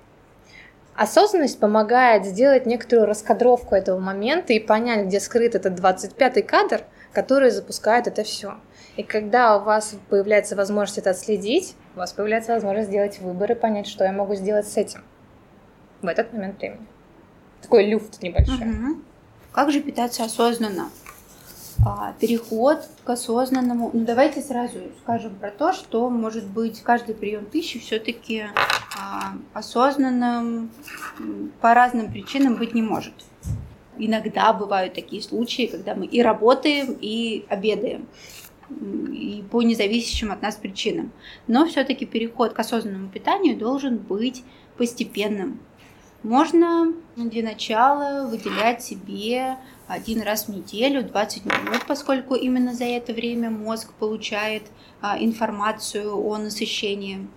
Осознанность 0.95 1.59
помогает 1.59 2.23
сделать 2.25 2.65
некоторую 2.65 3.07
раскадровку 3.07 3.73
этого 3.75 3.99
момента 3.99 4.53
и 4.53 4.59
понять, 4.59 5.07
где 5.07 5.19
скрыт 5.19 5.55
этот 5.55 5.79
25-й 5.79 6.43
кадр, 6.43 6.81
которые 7.11 7.51
запускают 7.51 8.07
это 8.07 8.23
все. 8.23 8.55
И 8.95 9.01
когда 9.01 9.57
у 9.57 9.63
вас 9.63 9.95
появляется 10.09 10.55
возможность 10.55 10.99
это 10.99 11.09
отследить, 11.09 11.75
у 11.95 11.99
вас 11.99 12.13
появляется 12.13 12.53
возможность 12.53 12.89
сделать 12.89 13.19
выбор 13.19 13.51
и 13.53 13.55
понять, 13.55 13.87
что 13.87 14.03
я 14.03 14.11
могу 14.11 14.35
сделать 14.35 14.67
с 14.67 14.77
этим 14.77 15.03
в 16.01 16.07
этот 16.07 16.31
момент 16.31 16.59
времени. 16.59 16.85
Такой 17.63 17.87
люфт 17.87 18.21
небольшой. 18.21 18.69
Угу. 18.69 19.01
Как 19.51 19.71
же 19.71 19.81
питаться 19.81 20.23
осознанно? 20.23 20.89
А, 21.85 22.13
переход 22.19 22.87
к 23.03 23.09
осознанному. 23.09 23.89
Ну, 23.93 24.05
давайте 24.05 24.41
сразу 24.41 24.77
скажем 25.01 25.35
про 25.35 25.49
то, 25.49 25.73
что, 25.73 26.09
может 26.09 26.45
быть, 26.45 26.81
каждый 26.81 27.15
прием 27.15 27.45
пищи 27.45 27.79
все-таки 27.79 28.45
а, 28.97 29.33
осознанным 29.53 30.71
по 31.61 31.73
разным 31.73 32.11
причинам 32.11 32.55
быть 32.55 32.73
не 32.73 32.81
может. 32.81 33.13
Иногда 33.97 34.53
бывают 34.53 34.93
такие 34.93 35.21
случаи, 35.21 35.67
когда 35.67 35.95
мы 35.95 36.05
и 36.05 36.21
работаем, 36.21 36.97
и 36.99 37.45
обедаем 37.49 38.07
и 38.69 39.43
по 39.51 39.61
независящим 39.61 40.31
от 40.31 40.41
нас 40.41 40.55
причинам. 40.55 41.11
Но 41.47 41.65
все-таки 41.67 42.05
переход 42.05 42.53
к 42.53 42.59
осознанному 42.59 43.09
питанию 43.09 43.57
должен 43.57 43.97
быть 43.97 44.43
постепенным. 44.77 45.59
Можно 46.23 46.93
для 47.17 47.43
начала 47.43 48.27
выделять 48.27 48.81
себе 48.81 49.57
один 49.87 50.21
раз 50.21 50.47
в 50.47 50.55
неделю, 50.55 51.03
20 51.03 51.45
минут, 51.45 51.85
поскольку 51.85 52.35
именно 52.35 52.73
за 52.73 52.85
это 52.85 53.11
время 53.11 53.49
мозг 53.49 53.91
получает 53.99 54.63
а, 55.01 55.17
информацию 55.19 56.15
о 56.15 56.37
насыщении 56.37 57.27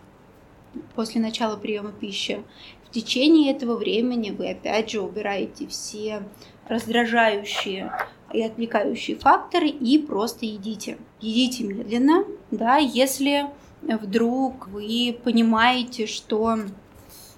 после 0.94 1.20
начала 1.20 1.56
приема 1.56 1.90
пищи. 1.90 2.44
В 2.84 2.90
течение 2.90 3.52
этого 3.52 3.76
времени 3.76 4.30
вы 4.30 4.50
опять 4.50 4.90
же 4.90 5.00
убираете 5.00 5.66
все 5.66 6.22
раздражающие 6.68 7.92
и 8.32 8.42
отвлекающие 8.42 9.16
факторы 9.16 9.68
и 9.68 9.98
просто 9.98 10.46
едите. 10.46 10.98
Едите 11.20 11.64
медленно, 11.64 12.24
да, 12.52 12.76
если 12.76 13.46
вдруг 13.82 14.68
вы 14.68 15.18
понимаете, 15.24 16.06
что 16.06 16.58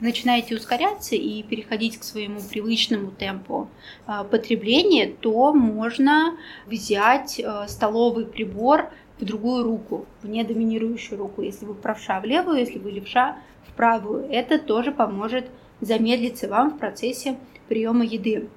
начинаете 0.01 0.55
ускоряться 0.55 1.15
и 1.15 1.43
переходить 1.43 1.99
к 1.99 2.05
своему 2.05 2.41
привычному 2.41 3.11
темпу 3.11 3.69
а, 4.07 4.25
потребления, 4.25 5.07
то 5.21 5.53
можно 5.53 6.37
взять 6.67 7.41
а, 7.41 7.67
столовый 7.69 8.27
прибор 8.27 8.91
в 9.19 9.25
другую 9.25 9.65
руку, 9.65 10.07
в 10.23 10.29
недоминирующую 10.29 11.19
руку. 11.19 11.43
Если 11.43 11.65
вы 11.65 11.75
правша 11.75 12.21
в 12.21 12.25
левую, 12.25 12.59
если 12.59 12.79
вы 12.79 12.93
левша 12.93 13.37
в 13.67 13.73
правую. 13.75 14.27
Это 14.31 14.59
тоже 14.59 14.93
поможет 14.93 15.47
замедлиться 15.81 16.49
вам 16.49 16.71
в 16.71 16.79
процессе 16.79 17.37
приема 17.69 18.05
еды. 18.05 18.49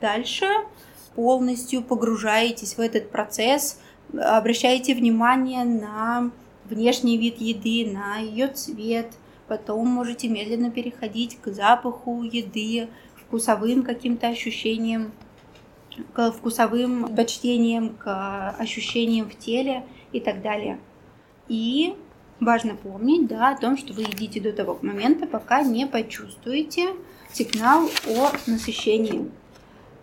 Дальше 0.00 0.46
полностью 1.14 1.82
погружаетесь 1.82 2.76
в 2.76 2.80
этот 2.80 3.10
процесс, 3.10 3.80
обращаете 4.12 4.94
внимание 4.94 5.64
на 5.64 6.30
внешний 6.64 7.18
вид 7.18 7.38
еды, 7.38 7.90
на 7.90 8.18
ее 8.18 8.48
цвет, 8.48 9.08
потом 9.48 9.88
можете 9.88 10.28
медленно 10.28 10.70
переходить 10.70 11.40
к 11.40 11.48
запаху 11.48 12.22
еды, 12.22 12.88
вкусовым 13.16 13.82
каким-то 13.82 14.28
ощущениям, 14.28 15.12
к 16.12 16.30
вкусовым 16.32 17.06
предпочтениям, 17.06 17.90
к 17.90 18.50
ощущениям 18.58 19.28
в 19.28 19.36
теле 19.36 19.84
и 20.12 20.20
так 20.20 20.42
далее. 20.42 20.78
И 21.48 21.94
важно 22.40 22.76
помнить 22.76 23.26
да, 23.26 23.50
о 23.50 23.56
том, 23.58 23.76
что 23.76 23.92
вы 23.92 24.02
едите 24.02 24.40
до 24.40 24.52
того 24.52 24.78
момента, 24.82 25.26
пока 25.26 25.62
не 25.62 25.86
почувствуете 25.86 26.94
сигнал 27.32 27.88
о 28.06 28.30
насыщении. 28.46 29.30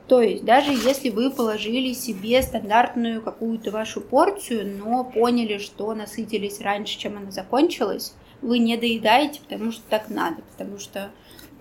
То 0.08 0.22
есть 0.22 0.46
даже 0.46 0.72
если 0.72 1.10
вы 1.10 1.32
положили 1.32 1.94
себе 1.94 2.42
стандартную 2.44 3.24
какую-то 3.24 3.72
вашу 3.72 4.02
порцию, 4.02 4.78
но 4.78 5.04
поняли, 5.04 5.58
что 5.58 5.94
насытились 5.96 6.62
раньше, 6.62 7.00
чем 7.00 7.18
она 7.18 7.32
закончилась, 7.32 8.14
вы 8.42 8.60
не 8.60 8.78
доедаете, 8.78 9.42
потому 9.42 9.72
что 9.72 9.82
так 9.90 10.10
надо, 10.10 10.42
потому 10.52 10.80
что 10.80 11.12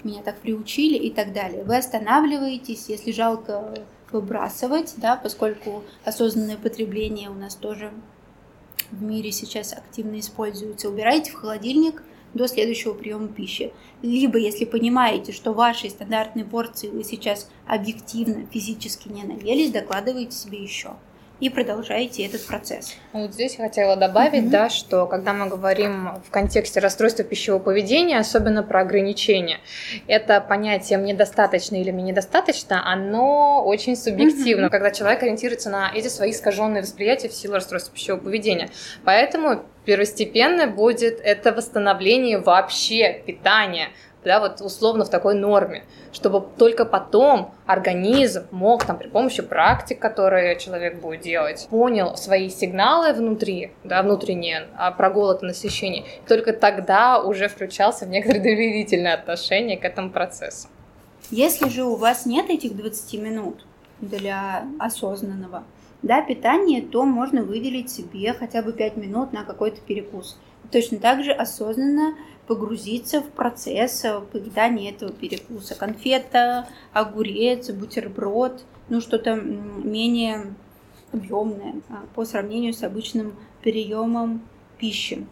меня 0.03 0.23
так 0.23 0.39
приучили 0.39 0.97
и 0.97 1.11
так 1.11 1.33
далее. 1.33 1.65
Вы 1.65 1.77
останавливаетесь, 1.77 2.89
если 2.89 3.13
жалко 3.13 3.75
выбрасывать, 4.13 4.95
да, 4.97 5.17
поскольку 5.17 5.83
осознанное 6.05 6.57
потребление 6.57 7.31
у 7.31 7.35
нас 7.35 7.55
тоже 7.55 7.93
в 8.91 9.03
мире 9.03 9.33
сейчас 9.33 9.73
активно 9.73 10.21
используется. 10.21 10.89
Убираете 10.89 11.33
в 11.33 11.35
холодильник– 11.35 12.03
до 12.35 12.49
следующего 12.49 12.93
приема 12.93 13.29
пищи. 13.29 13.73
Либо, 14.03 14.39
если 14.39 14.65
понимаете, 14.65 15.33
что 15.33 15.53
вашей 15.53 15.89
стандартной 15.89 16.45
порции 16.45 16.89
вы 16.89 17.05
сейчас 17.05 17.49
объективно 17.67 18.47
физически 18.47 19.09
не 19.09 19.23
наелись, 19.23 19.71
докладываете 19.71 20.37
себе 20.37 20.63
еще 20.63 20.97
и 21.41 21.51
продолжаете 21.51 22.25
этот 22.27 22.47
процесс. 22.47 22.95
Вот 23.13 23.33
здесь 23.33 23.57
я 23.59 23.65
хотела 23.65 23.97
добавить, 23.97 24.45
mm-hmm. 24.45 24.51
да, 24.51 24.69
что 24.71 25.07
когда 25.07 25.33
мы 25.33 25.49
говорим 25.49 26.11
в 26.27 26.31
контексте 26.31 26.81
расстройства 26.81 27.25
пищевого 27.25 27.61
поведения, 27.61 28.19
особенно 28.19 28.63
про 28.63 28.81
ограничения, 28.81 29.59
это 30.07 30.41
понятие 30.41 30.99
«мне 30.99 31.15
достаточно» 31.15 31.77
или 31.77 31.91
«мне 31.91 32.05
недостаточно», 32.05 32.87
оно 32.91 33.65
очень 33.65 33.97
субъективно, 33.97 34.67
mm-hmm. 34.67 34.71
когда 34.71 34.91
человек 34.91 35.23
ориентируется 35.23 35.71
на 35.71 35.91
эти 35.93 36.09
свои 36.09 36.31
искаженные 36.31 36.83
восприятия 36.83 37.29
в 37.29 37.35
силу 37.35 37.55
расстройства 37.55 37.93
пищевого 37.95 38.23
поведения. 38.23 38.71
Поэтому 39.05 39.65
первостепенно 39.85 40.67
будет 40.67 41.21
это 41.21 41.53
восстановление 41.53 42.39
вообще 42.39 43.23
питания, 43.27 43.89
да, 44.25 44.41
вот 44.41 44.61
условно 44.61 45.05
в 45.05 45.11
такой 45.11 45.35
норме, 45.35 45.85
чтобы 46.13 46.45
только 46.57 46.85
потом 46.85 47.53
организм 47.67 48.47
мог 48.51 48.85
там 48.85 48.99
при 48.99 49.09
помощи 49.09 49.43
практик, 49.43 49.99
которые 49.99 50.59
человек 50.59 51.01
будет 51.01 51.21
делать, 51.21 51.67
понял 51.71 52.17
свои 52.17 52.49
сигналы 52.49 53.13
внутри, 53.13 53.73
да, 53.85 54.03
внутренние, 54.03 54.67
а, 54.77 54.91
про 54.91 55.11
голод 55.11 55.43
и 55.43 55.47
насыщение, 55.47 56.05
только 56.27 56.53
тогда 56.53 57.23
уже 57.23 57.49
включался 57.49 58.07
в 58.07 58.09
некоторые 58.09 58.43
доверительные 58.43 59.15
отношения 59.15 59.77
к 59.77 59.85
этому 59.85 60.11
процессу. 60.11 60.69
Если 61.31 61.69
же 61.69 61.85
у 61.85 61.97
вас 61.97 62.27
нет 62.27 62.51
этих 62.51 62.77
20 62.77 63.15
минут 63.21 63.65
для 64.01 64.65
осознанного 64.79 65.65
да, 66.03 66.21
питания, 66.23 66.83
то 66.83 67.05
можно 67.05 67.43
выделить 67.43 67.91
себе 67.91 68.35
хотя 68.35 68.63
бы 68.63 68.73
5 68.73 68.97
минут 68.97 69.33
на 69.33 69.45
какой-то 69.45 69.81
перекус. 69.81 70.39
Точно 70.75 70.99
так 70.99 71.23
же 71.23 71.31
осознанно 71.31 72.17
погрузиться 72.49 73.21
в 73.21 73.29
процесс 73.29 74.05
э, 74.05 74.21
поедания 74.33 74.91
этого 74.91 75.13
перекуса. 75.13 75.77
Конфета, 75.77 76.67
огурец, 76.93 77.71
бутерброд, 77.71 78.65
ну 78.89 79.01
что-то 79.01 79.37
менее 79.37 80.53
объемное 81.13 81.75
а, 81.89 82.03
по 82.17 82.25
сравнению 82.25 82.73
с 82.73 82.83
обычным 82.83 83.37
приемом 83.63 84.43
пищи. 84.77 85.25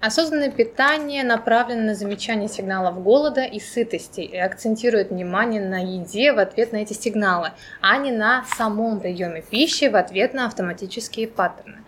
Осознанное 0.00 0.50
питание 0.50 1.22
направлено 1.22 1.82
на 1.82 1.94
замечание 1.94 2.48
сигналов 2.48 3.02
голода 3.02 3.42
и 3.42 3.60
сытости 3.60 4.22
и 4.22 4.34
акцентирует 4.34 5.10
внимание 5.10 5.60
на 5.60 5.78
еде 5.82 6.32
в 6.32 6.38
ответ 6.38 6.72
на 6.72 6.78
эти 6.78 6.94
сигналы, 6.94 7.50
а 7.82 7.98
не 7.98 8.10
на 8.10 8.46
самом 8.56 9.00
приеме 9.00 9.42
пищи 9.42 9.88
в 9.88 9.96
ответ 9.96 10.32
на 10.32 10.46
автоматические 10.46 11.28
паттерны. 11.28 11.80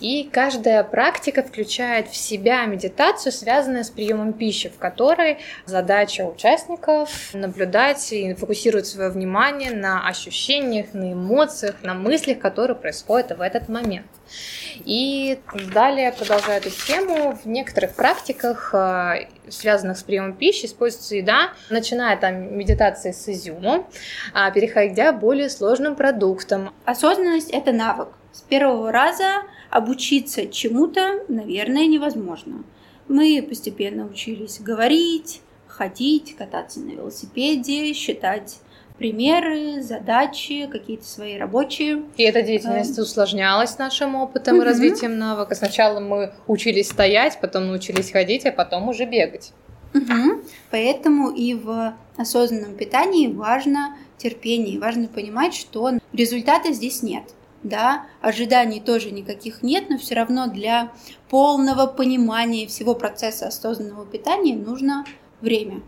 И 0.00 0.30
каждая 0.32 0.82
практика 0.84 1.42
включает 1.42 2.08
в 2.08 2.16
себя 2.16 2.64
медитацию, 2.64 3.30
связанную 3.30 3.84
с 3.84 3.90
приемом 3.90 4.32
пищи, 4.32 4.70
в 4.70 4.78
которой 4.78 5.36
задача 5.66 6.22
участников 6.22 7.34
наблюдать 7.34 8.10
и 8.14 8.32
фокусировать 8.32 8.86
свое 8.86 9.10
внимание 9.10 9.72
на 9.72 10.08
ощущениях, 10.08 10.94
на 10.94 11.12
эмоциях, 11.12 11.74
на 11.82 11.92
мыслях, 11.92 12.38
которые 12.38 12.76
происходят 12.76 13.36
в 13.36 13.42
этот 13.42 13.68
момент. 13.68 14.06
И 14.84 15.38
далее, 15.74 16.12
продолжая 16.12 16.58
эту 16.58 16.70
тему, 16.70 17.38
в 17.42 17.46
некоторых 17.46 17.94
практиках, 17.94 18.74
э, 18.74 19.26
связанных 19.48 19.98
с 19.98 20.02
приемом 20.02 20.34
пищи, 20.34 20.66
используется 20.66 21.16
еда, 21.16 21.52
начиная 21.68 22.16
там 22.16 22.56
медитации 22.56 23.12
с 23.12 23.28
изюмом, 23.28 23.86
а 24.32 24.50
переходя 24.50 25.12
к 25.12 25.20
более 25.20 25.50
сложным 25.50 25.96
продуктам. 25.96 26.72
Осознанность– 26.84 27.50
это 27.52 27.72
навык. 27.72 28.08
С 28.32 28.40
первого 28.42 28.92
раза 28.92 29.42
обучиться 29.70 30.46
чему-то, 30.46 31.24
наверное, 31.28 31.86
невозможно. 31.86 32.64
Мы 33.08 33.44
постепенно 33.46 34.06
учились 34.06 34.60
говорить, 34.60 35.42
ходить, 35.66 36.36
кататься 36.36 36.80
на 36.80 36.92
велосипеде, 36.92 37.92
считать 37.92 38.60
примеры, 39.00 39.82
задачи, 39.82 40.68
какие-то 40.70 41.06
свои 41.06 41.38
рабочие. 41.38 42.02
И 42.18 42.22
эта 42.22 42.42
деятельность 42.42 42.98
а... 42.98 43.02
усложнялась 43.02 43.78
нашим 43.78 44.14
опытом 44.14 44.56
угу. 44.56 44.62
и 44.62 44.66
развитием 44.66 45.16
навыка. 45.16 45.54
Сначала 45.54 46.00
мы 46.00 46.34
учились 46.46 46.90
стоять, 46.90 47.40
потом 47.40 47.68
научились 47.68 48.12
ходить, 48.12 48.44
а 48.44 48.52
потом 48.52 48.90
уже 48.90 49.06
бегать. 49.06 49.52
Угу. 49.94 50.42
Поэтому 50.70 51.30
и 51.30 51.54
в 51.54 51.94
осознанном 52.18 52.76
питании 52.76 53.28
важно 53.28 53.96
терпение, 54.18 54.78
важно 54.78 55.08
понимать, 55.08 55.54
что 55.54 55.92
результата 56.12 56.70
здесь 56.74 57.02
нет. 57.02 57.24
Да, 57.62 58.04
ожиданий 58.20 58.80
тоже 58.80 59.12
никаких 59.12 59.62
нет, 59.62 59.88
но 59.88 59.96
все 59.96 60.14
равно 60.14 60.46
для 60.46 60.92
полного 61.30 61.86
понимания 61.86 62.66
всего 62.66 62.94
процесса 62.94 63.46
осознанного 63.46 64.04
питания 64.04 64.54
нужно 64.54 65.06
время. 65.40 65.80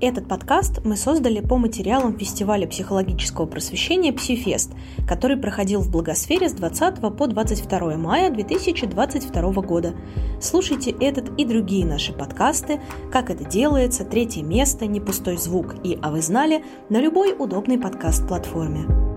Этот 0.00 0.26
подкаст 0.28 0.84
мы 0.84 0.96
создали 0.96 1.40
по 1.40 1.56
материалам 1.56 2.18
фестиваля 2.18 2.66
психологического 2.66 3.46
просвещения 3.46 4.12
«Псифест», 4.12 4.72
который 5.06 5.36
проходил 5.36 5.80
в 5.80 5.90
Благосфере 5.90 6.48
с 6.48 6.52
20 6.52 7.00
по 7.16 7.26
22 7.26 7.96
мая 7.96 8.30
2022 8.30 9.52
года. 9.62 9.94
Слушайте 10.40 10.90
этот 10.90 11.30
и 11.38 11.44
другие 11.44 11.86
наши 11.86 12.12
подкасты 12.12 12.80
«Как 13.12 13.30
это 13.30 13.44
делается», 13.44 14.04
«Третье 14.04 14.42
место», 14.42 14.86
«Не 14.86 15.00
пустой 15.00 15.36
звук» 15.36 15.76
и 15.84 15.96
«А 16.02 16.10
вы 16.10 16.22
знали» 16.22 16.64
на 16.90 17.00
любой 17.00 17.34
удобной 17.38 17.78
подкаст-платформе. 17.78 19.13